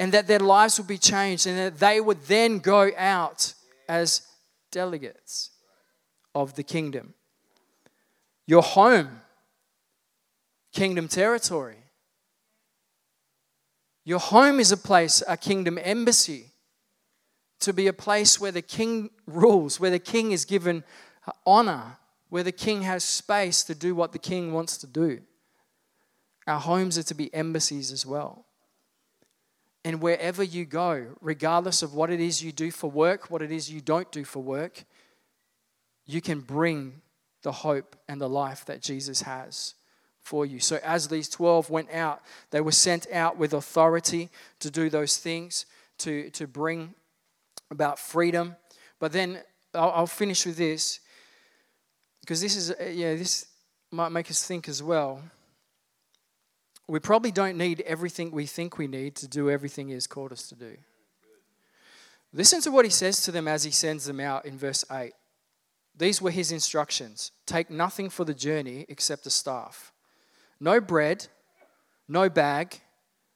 And 0.00 0.10
that 0.10 0.26
their 0.26 0.40
lives 0.40 0.78
would 0.78 0.88
be 0.88 0.98
changed, 0.98 1.46
and 1.46 1.56
that 1.56 1.78
they 1.78 2.00
would 2.00 2.22
then 2.22 2.58
go 2.58 2.90
out 2.96 3.54
as 3.88 4.26
delegates 4.72 5.50
of 6.34 6.54
the 6.54 6.62
kingdom. 6.62 7.14
Your 8.46 8.62
home, 8.62 9.20
kingdom 10.72 11.08
territory. 11.08 11.76
Your 14.04 14.18
home 14.18 14.60
is 14.60 14.70
a 14.70 14.76
place, 14.76 15.22
a 15.26 15.36
kingdom 15.36 15.78
embassy 15.82 16.50
to 17.60 17.72
be 17.72 17.86
a 17.86 17.92
place 17.92 18.38
where 18.38 18.52
the 18.52 18.62
king 18.62 19.10
rules, 19.26 19.80
where 19.80 19.90
the 19.90 19.98
king 19.98 20.32
is 20.32 20.44
given 20.44 20.84
honor, 21.46 21.96
where 22.28 22.42
the 22.42 22.52
king 22.52 22.82
has 22.82 23.02
space 23.02 23.64
to 23.64 23.74
do 23.74 23.94
what 23.94 24.12
the 24.12 24.18
king 24.18 24.52
wants 24.52 24.76
to 24.78 24.86
do. 24.86 25.20
Our 26.46 26.60
homes 26.60 26.98
are 26.98 27.02
to 27.04 27.14
be 27.14 27.32
embassies 27.34 27.90
as 27.90 28.04
well. 28.04 28.44
And 29.84 30.00
wherever 30.00 30.42
you 30.42 30.64
go, 30.64 31.06
regardless 31.20 31.82
of 31.82 31.94
what 31.94 32.10
it 32.10 32.20
is 32.20 32.42
you 32.42 32.52
do 32.52 32.70
for 32.70 32.90
work, 32.90 33.30
what 33.30 33.42
it 33.42 33.52
is 33.52 33.70
you 33.70 33.80
don't 33.80 34.10
do 34.10 34.24
for 34.24 34.42
work, 34.42 34.84
you 36.06 36.20
can 36.20 36.40
bring 36.40 37.00
the 37.42 37.52
hope 37.52 37.96
and 38.08 38.20
the 38.20 38.28
life 38.28 38.64
that 38.66 38.82
Jesus 38.82 39.22
has 39.22 39.74
for 40.22 40.46
you. 40.46 40.58
So, 40.58 40.80
as 40.82 41.08
these 41.08 41.28
12 41.28 41.70
went 41.70 41.90
out, 41.92 42.22
they 42.50 42.60
were 42.60 42.72
sent 42.72 43.06
out 43.12 43.36
with 43.36 43.52
authority 43.52 44.30
to 44.60 44.70
do 44.70 44.88
those 44.88 45.18
things, 45.18 45.66
to, 45.98 46.30
to 46.30 46.46
bring 46.46 46.94
about 47.70 47.98
freedom. 47.98 48.56
But 48.98 49.12
then 49.12 49.40
I'll, 49.74 49.90
I'll 49.90 50.06
finish 50.06 50.46
with 50.46 50.56
this 50.56 51.00
because 52.20 52.40
this 52.40 52.56
is, 52.56 52.70
uh, 52.70 52.90
yeah, 52.90 53.14
this 53.14 53.46
might 53.90 54.08
make 54.08 54.30
us 54.30 54.46
think 54.46 54.68
as 54.68 54.82
well. 54.82 55.22
We 56.86 56.98
probably 57.00 57.30
don't 57.30 57.56
need 57.56 57.82
everything 57.82 58.30
we 58.30 58.46
think 58.46 58.78
we 58.78 58.86
need 58.86 59.14
to 59.16 59.28
do 59.28 59.50
everything 59.50 59.88
He 59.88 59.94
has 59.94 60.06
called 60.06 60.32
us 60.32 60.48
to 60.48 60.54
do. 60.54 60.76
Listen 62.32 62.60
to 62.62 62.70
what 62.70 62.84
He 62.84 62.90
says 62.90 63.22
to 63.22 63.30
them 63.30 63.46
as 63.46 63.64
He 63.64 63.70
sends 63.70 64.06
them 64.06 64.20
out 64.20 64.46
in 64.46 64.58
verse 64.58 64.84
8. 64.90 65.12
These 65.96 66.20
were 66.20 66.30
His 66.30 66.50
instructions 66.52 67.32
Take 67.46 67.70
nothing 67.70 68.10
for 68.10 68.24
the 68.24 68.34
journey 68.34 68.84
except 68.88 69.26
a 69.26 69.30
staff, 69.30 69.92
no 70.60 70.80
bread, 70.80 71.28
no 72.08 72.28
bag, 72.28 72.80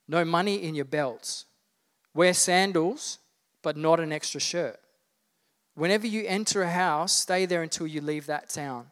no 0.07 0.25
money 0.25 0.63
in 0.63 0.75
your 0.75 0.85
belts. 0.85 1.45
Wear 2.15 2.35
sandals 2.35 3.19
but 3.63 3.77
not 3.77 4.01
an 4.01 4.13
extra 4.13 4.41
shirt. 4.41 4.79
Whenever 5.75 6.07
you 6.07 6.25
enter 6.27 6.63
a 6.63 6.71
house, 6.71 7.13
stay 7.13 7.47
there 7.47 7.63
until 7.63 7.87
you 7.87 8.01
leave 8.01 8.27
that 8.27 8.49
town. 8.49 8.87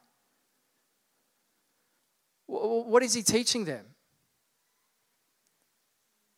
What 2.45 3.03
is 3.03 3.13
he 3.13 3.23
teaching 3.23 3.65
them? 3.65 3.85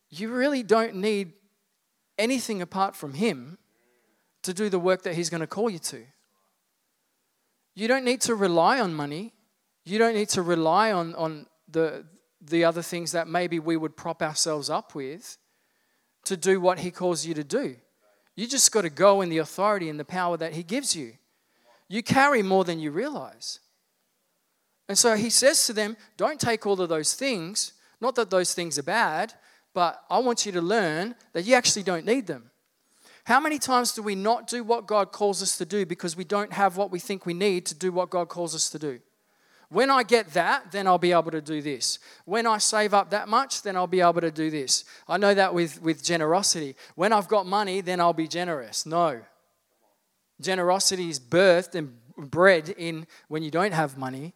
You 0.10 0.30
really 0.34 0.64
don't 0.64 0.96
need 0.96 1.34
anything 2.18 2.62
apart 2.62 2.96
from 2.96 3.14
him 3.14 3.60
to 4.42 4.54
do 4.54 4.70
the 4.70 4.80
work 4.80 5.04
that 5.04 5.14
he's 5.14 5.30
going 5.30 5.42
to 5.42 5.48
call 5.48 5.70
you 5.70 5.80
to. 5.80 6.04
You 7.80 7.88
don't 7.88 8.04
need 8.04 8.20
to 8.22 8.36
rely 8.36 8.82
on 8.82 8.94
money. 8.94 9.32
You 9.86 10.00
don't 10.00 10.14
need 10.14 10.28
to 10.30 10.42
rely 10.42 10.92
on, 10.92 11.16
on 11.16 11.46
the, 11.72 12.06
the 12.42 12.66
other 12.66 12.82
things 12.82 13.14
that 13.14 13.30
maybe 13.30 13.58
we 13.58 13.78
would 13.78 13.96
prop 13.96 14.22
ourselves 14.22 14.70
up 14.70 14.94
with 14.94 15.38
to 16.26 16.36
do 16.36 16.60
what 16.60 16.80
he 16.80 16.92
calls 16.92 17.26
you 17.26 17.34
to 17.36 17.44
do. 17.44 17.78
You 18.36 18.48
just 18.48 18.74
got 18.74 18.82
to 18.82 18.90
go 18.90 19.22
in 19.22 19.30
the 19.30 19.38
authority 19.38 19.88
and 19.88 19.98
the 19.98 20.04
power 20.04 20.36
that 20.36 20.52
he 20.52 20.62
gives 20.62 20.94
you. 20.94 21.14
You 21.88 22.04
carry 22.04 22.44
more 22.44 22.66
than 22.66 22.82
you 22.82 22.92
realize. 22.92 23.62
And 24.90 24.98
so 24.98 25.16
he 25.16 25.30
says 25.30 25.66
to 25.68 25.72
them, 25.72 25.96
Don't 26.18 26.40
take 26.40 26.68
all 26.68 26.82
of 26.82 26.90
those 26.90 27.14
things. 27.14 27.72
Not 28.02 28.16
that 28.16 28.30
those 28.30 28.54
things 28.54 28.78
are 28.78 28.84
bad, 28.84 29.34
but 29.74 30.04
I 30.10 30.20
want 30.20 30.46
you 30.46 30.52
to 30.52 30.62
learn 30.62 31.16
that 31.32 31.46
you 31.46 31.56
actually 31.56 31.84
don't 31.84 32.06
need 32.06 32.28
them. 32.28 32.52
How 33.30 33.40
many 33.40 33.60
times 33.60 33.94
do 33.94 34.02
we 34.02 34.16
not 34.16 34.48
do 34.48 34.64
what 34.64 34.88
God 34.88 35.12
calls 35.12 35.42
us 35.42 35.56
to 35.60 35.66
do 35.66 35.86
because 35.86 36.18
we 36.18 36.24
don't 36.24 36.52
have 36.52 36.76
what 36.76 36.92
we 36.92 37.00
think 37.00 37.26
we 37.26 37.34
need 37.34 37.66
to 37.68 37.76
do 37.76 37.92
what 37.92 38.10
God 38.10 38.28
calls 38.28 38.54
us 38.54 38.70
to 38.72 38.80
do? 38.80 39.00
When 39.70 39.92
I 39.92 40.02
get 40.02 40.34
that, 40.34 40.72
then 40.72 40.88
I'll 40.88 40.98
be 40.98 41.12
able 41.12 41.30
to 41.32 41.40
do 41.40 41.62
this. 41.62 42.00
When 42.26 42.48
I 42.48 42.58
save 42.58 42.94
up 42.94 43.12
that 43.12 43.30
much, 43.30 43.62
then 43.62 43.76
I'll 43.76 43.86
be 43.86 44.02
able 44.02 44.22
to 44.22 44.32
do 44.32 44.50
this. 44.50 44.84
I 45.08 45.18
know 45.18 45.36
that 45.36 45.54
with, 45.54 45.80
with 45.82 46.04
generosity. 46.04 46.76
When 46.96 47.14
I've 47.14 47.28
got 47.28 47.46
money, 47.46 47.82
then 47.82 48.02
I'll 48.02 48.14
be 48.14 48.28
generous. 48.28 48.88
No. 48.88 49.22
Generosity 50.42 51.10
is 51.10 51.20
birthed 51.20 51.76
and 51.76 51.96
bred 52.18 52.70
in 52.70 53.08
when 53.28 53.44
you 53.44 53.52
don't 53.52 53.74
have 53.74 53.98
money 53.98 54.34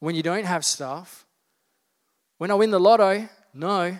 when 0.00 0.14
you 0.14 0.22
don't 0.22 0.46
have 0.46 0.64
stuff. 0.64 1.26
When 2.38 2.50
I 2.50 2.54
win 2.54 2.70
the 2.70 2.80
lotto, 2.80 3.28
no. 3.54 3.96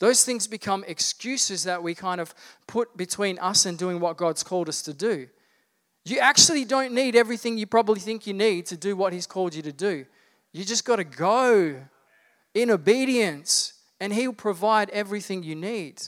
Those 0.00 0.24
things 0.24 0.48
become 0.48 0.84
excuses 0.88 1.62
that 1.64 1.82
we 1.82 1.94
kind 1.94 2.20
of 2.20 2.34
put 2.66 2.96
between 2.96 3.38
us 3.38 3.66
and 3.66 3.78
doing 3.78 4.00
what 4.00 4.16
God's 4.16 4.42
called 4.42 4.68
us 4.68 4.82
to 4.82 4.92
do. 4.92 5.28
You 6.04 6.18
actually 6.18 6.64
don't 6.64 6.92
need 6.92 7.14
everything 7.14 7.56
you 7.56 7.66
probably 7.66 8.00
think 8.00 8.26
you 8.26 8.34
need 8.34 8.66
to 8.66 8.76
do 8.76 8.96
what 8.96 9.12
He's 9.12 9.26
called 9.26 9.54
you 9.54 9.62
to 9.62 9.72
do. 9.72 10.06
You 10.52 10.64
just 10.64 10.84
got 10.84 10.96
to 10.96 11.04
go 11.04 11.76
in 12.54 12.70
obedience, 12.70 13.74
and 14.00 14.12
He'll 14.12 14.32
provide 14.32 14.90
everything 14.90 15.44
you 15.44 15.54
need. 15.54 16.02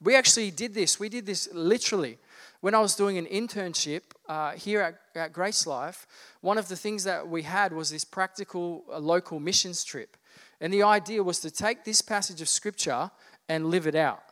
We 0.00 0.16
actually 0.16 0.50
did 0.50 0.72
this. 0.72 0.98
We 0.98 1.10
did 1.10 1.26
this 1.26 1.48
literally 1.52 2.18
when 2.64 2.74
I 2.74 2.80
was 2.80 2.94
doing 2.96 3.18
an 3.18 3.26
internship 3.26 4.00
uh, 4.26 4.52
here 4.52 4.80
at, 4.80 4.98
at 5.14 5.34
Grace 5.34 5.66
Life, 5.66 6.06
one 6.40 6.56
of 6.56 6.68
the 6.68 6.76
things 6.76 7.04
that 7.04 7.28
we 7.28 7.42
had 7.42 7.74
was 7.74 7.90
this 7.90 8.04
practical 8.06 8.84
uh, 8.90 8.98
local 8.98 9.38
missions 9.38 9.84
trip. 9.84 10.16
And 10.60 10.72
the 10.72 10.82
idea 10.82 11.22
was 11.22 11.40
to 11.40 11.50
take 11.50 11.84
this 11.84 12.00
passage 12.00 12.40
of 12.40 12.48
scripture 12.48 13.10
and 13.48 13.66
live 13.66 13.86
it 13.86 13.94
out. 13.94 14.22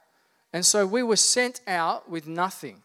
And 0.53 0.65
so 0.65 0.87
we 0.87 1.03
were 1.03 1.17
sent 1.17 1.61
out 1.67 2.11
with 2.11 2.27
nothing 2.27 2.83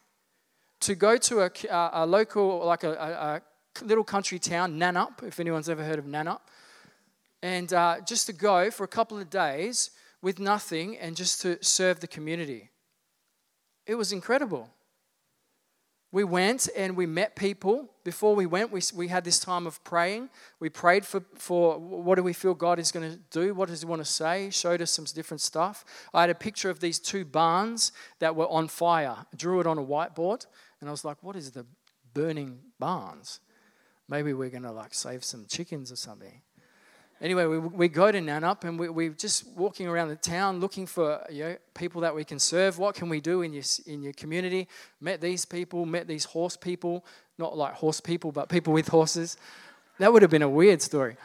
to 0.82 0.96
go 0.96 1.18
to 1.18 1.42
a, 1.42 1.52
a 1.94 2.06
local, 2.06 2.66
like 2.66 2.84
a, 2.84 2.94
a, 2.94 3.42
little 3.84 4.04
country 4.04 4.40
town, 4.40 4.80
Nannup, 4.80 5.24
if 5.24 5.40
anyone's 5.40 5.70
ever 5.70 5.84
heard 5.84 6.00
of 6.00 6.06
Nannup, 6.06 6.40
and 7.44 7.72
uh, 7.74 7.98
just 8.06 8.26
to 8.26 8.34
go 8.34 8.72
for 8.72 8.84
a 8.84 8.88
couple 8.88 9.20
of 9.20 9.30
days 9.30 9.92
with 10.22 10.40
nothing 10.40 10.98
and 10.98 11.16
just 11.16 11.42
to 11.42 11.64
serve 11.64 12.00
the 12.00 12.08
community. 12.08 12.70
It 13.86 13.96
was 13.96 14.12
incredible 14.12 14.70
we 16.12 16.24
went 16.24 16.70
and 16.76 16.96
we 16.96 17.06
met 17.06 17.36
people. 17.36 17.90
Before 18.08 18.34
we 18.34 18.46
went, 18.46 18.72
we, 18.72 18.80
we 18.96 19.10
had 19.10 19.26
this 19.26 19.38
time 19.38 19.68
of 19.68 19.84
praying. 19.84 20.30
We 20.62 20.70
prayed 20.70 21.06
for, 21.06 21.24
for 21.36 21.78
what 21.78 22.16
do 22.16 22.24
we 22.24 22.32
feel 22.32 22.54
God 22.54 22.80
is 22.80 22.90
going 22.90 23.12
to 23.12 23.18
do? 23.32 23.54
What 23.54 23.68
does 23.68 23.82
He 23.82 23.86
want 23.86 24.00
to 24.00 24.06
say? 24.06 24.50
Showed 24.50 24.82
us 24.82 24.92
some 24.92 25.04
different 25.14 25.42
stuff. 25.42 25.84
I 26.14 26.22
had 26.22 26.30
a 26.30 26.36
picture 26.36 26.70
of 26.70 26.80
these 26.80 27.00
two 27.00 27.26
barns 27.26 27.92
that 28.20 28.34
were 28.34 28.48
on 28.48 28.70
fire. 28.70 29.14
I 29.30 29.36
drew 29.36 29.60
it 29.60 29.68
on 29.68 29.78
a 29.78 29.84
whiteboard, 29.84 30.46
and 30.80 30.88
I 30.90 30.92
was 30.92 31.04
like, 31.04 31.22
what 31.22 31.36
is 31.36 31.52
the 31.52 31.66
burning 32.14 32.60
barns? 32.80 33.42
Maybe 34.08 34.32
we're 34.32 34.52
going 34.52 34.64
to 34.64 34.72
like 34.72 34.94
save 34.94 35.26
some 35.26 35.46
chickens 35.46 35.92
or 35.92 35.98
something. 35.98 36.42
Anyway, 37.20 37.46
we, 37.46 37.58
we 37.58 37.88
go 37.88 38.12
to 38.12 38.20
Nannup 38.20 38.64
and 38.64 38.80
we, 38.80 38.90
we're 38.90 39.10
just 39.10 39.48
walking 39.56 39.88
around 39.88 40.10
the 40.10 40.16
town 40.16 40.60
looking 40.60 40.86
for 40.86 41.20
you 41.32 41.44
know, 41.44 41.58
people 41.74 42.02
that 42.02 42.14
we 42.14 42.24
can 42.24 42.38
serve. 42.38 42.78
What 42.78 42.94
can 42.94 43.10
we 43.10 43.20
do 43.20 43.42
in 43.42 43.54
your, 43.54 43.64
in 43.88 44.04
your 44.04 44.14
community? 44.14 44.68
Met 45.02 45.20
these 45.20 45.44
people, 45.44 45.86
met 45.88 46.08
these 46.08 46.26
horse 46.26 46.56
people, 46.56 47.04
not 47.38 47.58
like 47.58 47.74
horse 47.74 48.02
people, 48.02 48.32
but 48.32 48.50
people 48.50 48.74
with 48.74 48.88
horses. 48.88 49.38
That 50.00 50.14
would 50.14 50.22
have 50.22 50.32
been 50.32 50.42
a 50.42 50.50
weird 50.50 50.82
story. 50.82 51.18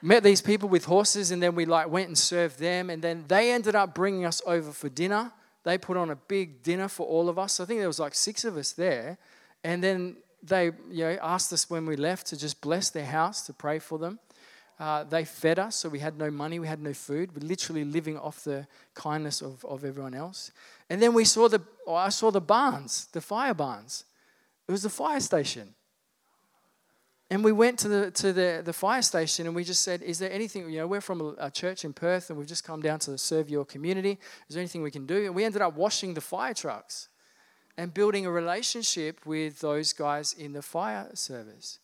Met 0.00 0.22
these 0.22 0.40
people 0.40 0.68
with 0.68 0.84
horses 0.84 1.30
and 1.30 1.42
then 1.42 1.54
we 1.54 1.64
like 1.64 1.88
went 1.88 2.08
and 2.08 2.16
served 2.16 2.58
them 2.58 2.88
and 2.90 3.02
then 3.02 3.24
they 3.28 3.52
ended 3.52 3.74
up 3.74 3.94
bringing 3.94 4.24
us 4.24 4.40
over 4.46 4.70
for 4.72 4.88
dinner. 4.88 5.32
They 5.64 5.76
put 5.76 5.96
on 5.96 6.10
a 6.10 6.16
big 6.16 6.62
dinner 6.62 6.88
for 6.88 7.06
all 7.06 7.28
of 7.28 7.38
us. 7.38 7.60
I 7.60 7.64
think 7.64 7.80
there 7.80 7.88
was 7.88 7.98
like 7.98 8.14
six 8.14 8.44
of 8.44 8.56
us 8.56 8.72
there. 8.72 9.18
And 9.64 9.82
then 9.82 10.16
they 10.42 10.66
you 10.90 11.04
know, 11.04 11.18
asked 11.20 11.52
us 11.52 11.68
when 11.68 11.84
we 11.84 11.96
left 11.96 12.28
to 12.28 12.36
just 12.36 12.60
bless 12.60 12.90
their 12.90 13.06
house, 13.06 13.44
to 13.46 13.52
pray 13.52 13.78
for 13.78 13.98
them. 13.98 14.18
Uh, 14.78 15.02
they 15.02 15.24
fed 15.24 15.58
us, 15.58 15.74
so 15.74 15.88
we 15.88 15.98
had 15.98 16.16
no 16.16 16.30
money, 16.30 16.60
we 16.60 16.68
had 16.68 16.80
no 16.80 16.92
food. 16.92 17.34
We're 17.34 17.46
literally 17.48 17.84
living 17.84 18.16
off 18.16 18.44
the 18.44 18.68
kindness 18.94 19.42
of, 19.42 19.64
of 19.64 19.84
everyone 19.84 20.14
else. 20.14 20.52
And 20.88 21.02
then 21.02 21.14
we 21.14 21.24
saw 21.24 21.48
the, 21.48 21.60
I 21.90 22.10
saw 22.10 22.30
the 22.30 22.40
barns, 22.40 23.06
the 23.06 23.20
fire 23.20 23.54
barns. 23.54 24.04
It 24.68 24.72
was 24.72 24.82
the 24.82 24.90
fire 24.90 25.20
station. 25.20 25.74
And 27.30 27.44
we 27.44 27.52
went 27.52 27.78
to 27.80 27.88
the 27.88 28.10
to 28.12 28.32
the, 28.32 28.62
the 28.64 28.72
fire 28.72 29.02
station 29.02 29.46
and 29.46 29.54
we 29.54 29.64
just 29.64 29.82
said, 29.82 30.02
Is 30.02 30.18
there 30.18 30.30
anything, 30.32 30.70
you 30.70 30.78
know, 30.78 30.86
we're 30.86 31.00
from 31.00 31.20
a, 31.20 31.34
a, 31.38 31.50
church 31.50 31.84
in 31.84 31.92
Perth 31.92 32.30
and 32.30 32.38
we've 32.38 32.48
just 32.48 32.64
come 32.64 32.80
down 32.80 32.98
to 33.00 33.18
serve 33.18 33.50
your 33.50 33.66
community. 33.66 34.18
Is 34.48 34.54
there 34.54 34.60
anything 34.60 34.82
we 34.82 34.90
can 34.90 35.06
do? 35.06 35.26
And 35.26 35.34
we 35.34 35.44
ended 35.44 35.60
up 35.60 35.74
washing 35.74 36.14
the 36.14 36.22
fire 36.22 36.54
trucks 36.54 37.08
and 37.76 37.92
building 37.92 38.24
a 38.24 38.30
relationship 38.30 39.26
with 39.26 39.60
those 39.60 39.92
guys 39.92 40.32
in 40.32 40.52
the 40.52 40.62
fire 40.62 41.10
service. 41.14 41.78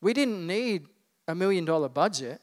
We 0.00 0.12
didn't 0.12 0.46
need 0.46 0.86
a 1.28 1.34
million 1.34 1.64
dollar 1.64 1.88
budget. 1.88 2.40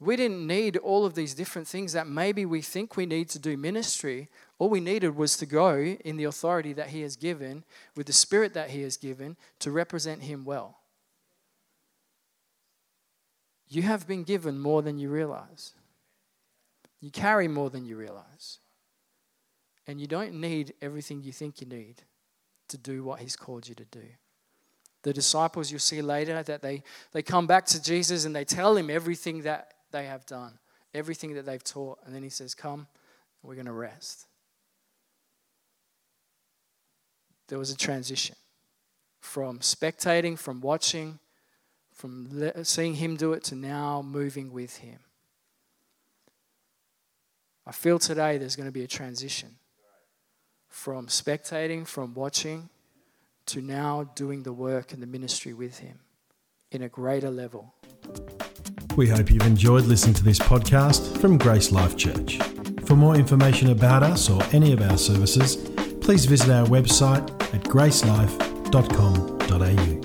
We 0.00 0.16
didn't 0.16 0.44
need 0.44 0.76
all 0.78 1.06
of 1.06 1.14
these 1.14 1.32
different 1.32 1.68
things 1.68 1.92
that 1.92 2.08
maybe 2.08 2.44
we 2.44 2.60
think 2.60 2.96
we 2.96 3.06
need 3.06 3.28
to 3.30 3.38
do 3.38 3.56
ministry. 3.56 4.28
All 4.62 4.70
we 4.70 4.78
needed 4.78 5.16
was 5.16 5.36
to 5.38 5.44
go 5.44 5.74
in 5.74 6.16
the 6.16 6.22
authority 6.22 6.72
that 6.74 6.90
He 6.90 7.00
has 7.00 7.16
given, 7.16 7.64
with 7.96 8.06
the 8.06 8.12
Spirit 8.12 8.54
that 8.54 8.70
He 8.70 8.82
has 8.82 8.96
given, 8.96 9.36
to 9.58 9.72
represent 9.72 10.22
Him 10.22 10.44
well. 10.44 10.78
You 13.68 13.82
have 13.82 14.06
been 14.06 14.22
given 14.22 14.60
more 14.60 14.80
than 14.80 14.98
you 14.98 15.10
realize. 15.10 15.72
You 17.00 17.10
carry 17.10 17.48
more 17.48 17.70
than 17.70 17.84
you 17.84 17.96
realize. 17.96 18.60
And 19.88 20.00
you 20.00 20.06
don't 20.06 20.34
need 20.34 20.74
everything 20.80 21.24
you 21.24 21.32
think 21.32 21.60
you 21.60 21.66
need 21.66 21.96
to 22.68 22.78
do 22.78 23.02
what 23.02 23.18
He's 23.18 23.34
called 23.34 23.66
you 23.68 23.74
to 23.74 23.84
do 23.86 24.04
the 25.02 25.12
disciples 25.12 25.72
you'll 25.72 25.80
see 25.80 26.00
later 26.00 26.40
that 26.40 26.62
they, 26.62 26.80
they 27.10 27.22
come 27.22 27.48
back 27.48 27.66
to 27.66 27.82
Jesus 27.82 28.24
and 28.24 28.36
they 28.36 28.44
tell 28.44 28.76
him 28.76 28.88
everything 28.88 29.42
that 29.42 29.74
they 29.90 30.04
have 30.04 30.24
done, 30.26 30.56
everything 30.94 31.34
that 31.34 31.44
they've 31.44 31.64
taught. 31.64 31.98
And 32.06 32.14
then 32.14 32.22
he 32.22 32.28
says, 32.28 32.54
Come, 32.54 32.86
we're 33.42 33.56
going 33.56 33.66
to 33.66 33.72
rest. 33.72 34.28
There 37.52 37.58
was 37.58 37.70
a 37.70 37.76
transition 37.76 38.34
from 39.20 39.58
spectating, 39.58 40.38
from 40.38 40.62
watching, 40.62 41.18
from 41.92 42.64
seeing 42.64 42.94
him 42.94 43.14
do 43.14 43.34
it 43.34 43.44
to 43.44 43.54
now 43.54 44.00
moving 44.00 44.54
with 44.54 44.78
him. 44.78 45.00
I 47.66 47.72
feel 47.72 47.98
today 47.98 48.38
there's 48.38 48.56
going 48.56 48.70
to 48.70 48.72
be 48.72 48.84
a 48.84 48.88
transition 48.88 49.56
from 50.70 51.08
spectating, 51.08 51.86
from 51.86 52.14
watching, 52.14 52.70
to 53.44 53.60
now 53.60 54.10
doing 54.14 54.44
the 54.44 54.54
work 54.54 54.94
and 54.94 55.02
the 55.02 55.06
ministry 55.06 55.52
with 55.52 55.80
Him 55.80 55.98
in 56.70 56.80
a 56.80 56.88
greater 56.88 57.30
level. 57.30 57.74
We 58.96 59.10
hope 59.10 59.30
you've 59.30 59.46
enjoyed 59.46 59.84
listening 59.84 60.14
to 60.14 60.24
this 60.24 60.38
podcast 60.38 61.18
from 61.18 61.36
Grace 61.36 61.70
Life 61.70 61.98
Church. 61.98 62.38
For 62.86 62.96
more 62.96 63.14
information 63.14 63.68
about 63.68 64.02
us 64.02 64.30
or 64.30 64.42
any 64.52 64.72
of 64.72 64.80
our 64.80 64.96
services, 64.96 65.56
please 66.00 66.24
visit 66.24 66.48
our 66.48 66.66
website 66.66 67.41
at 67.52 67.62
gracelife.com.au. 67.64 70.01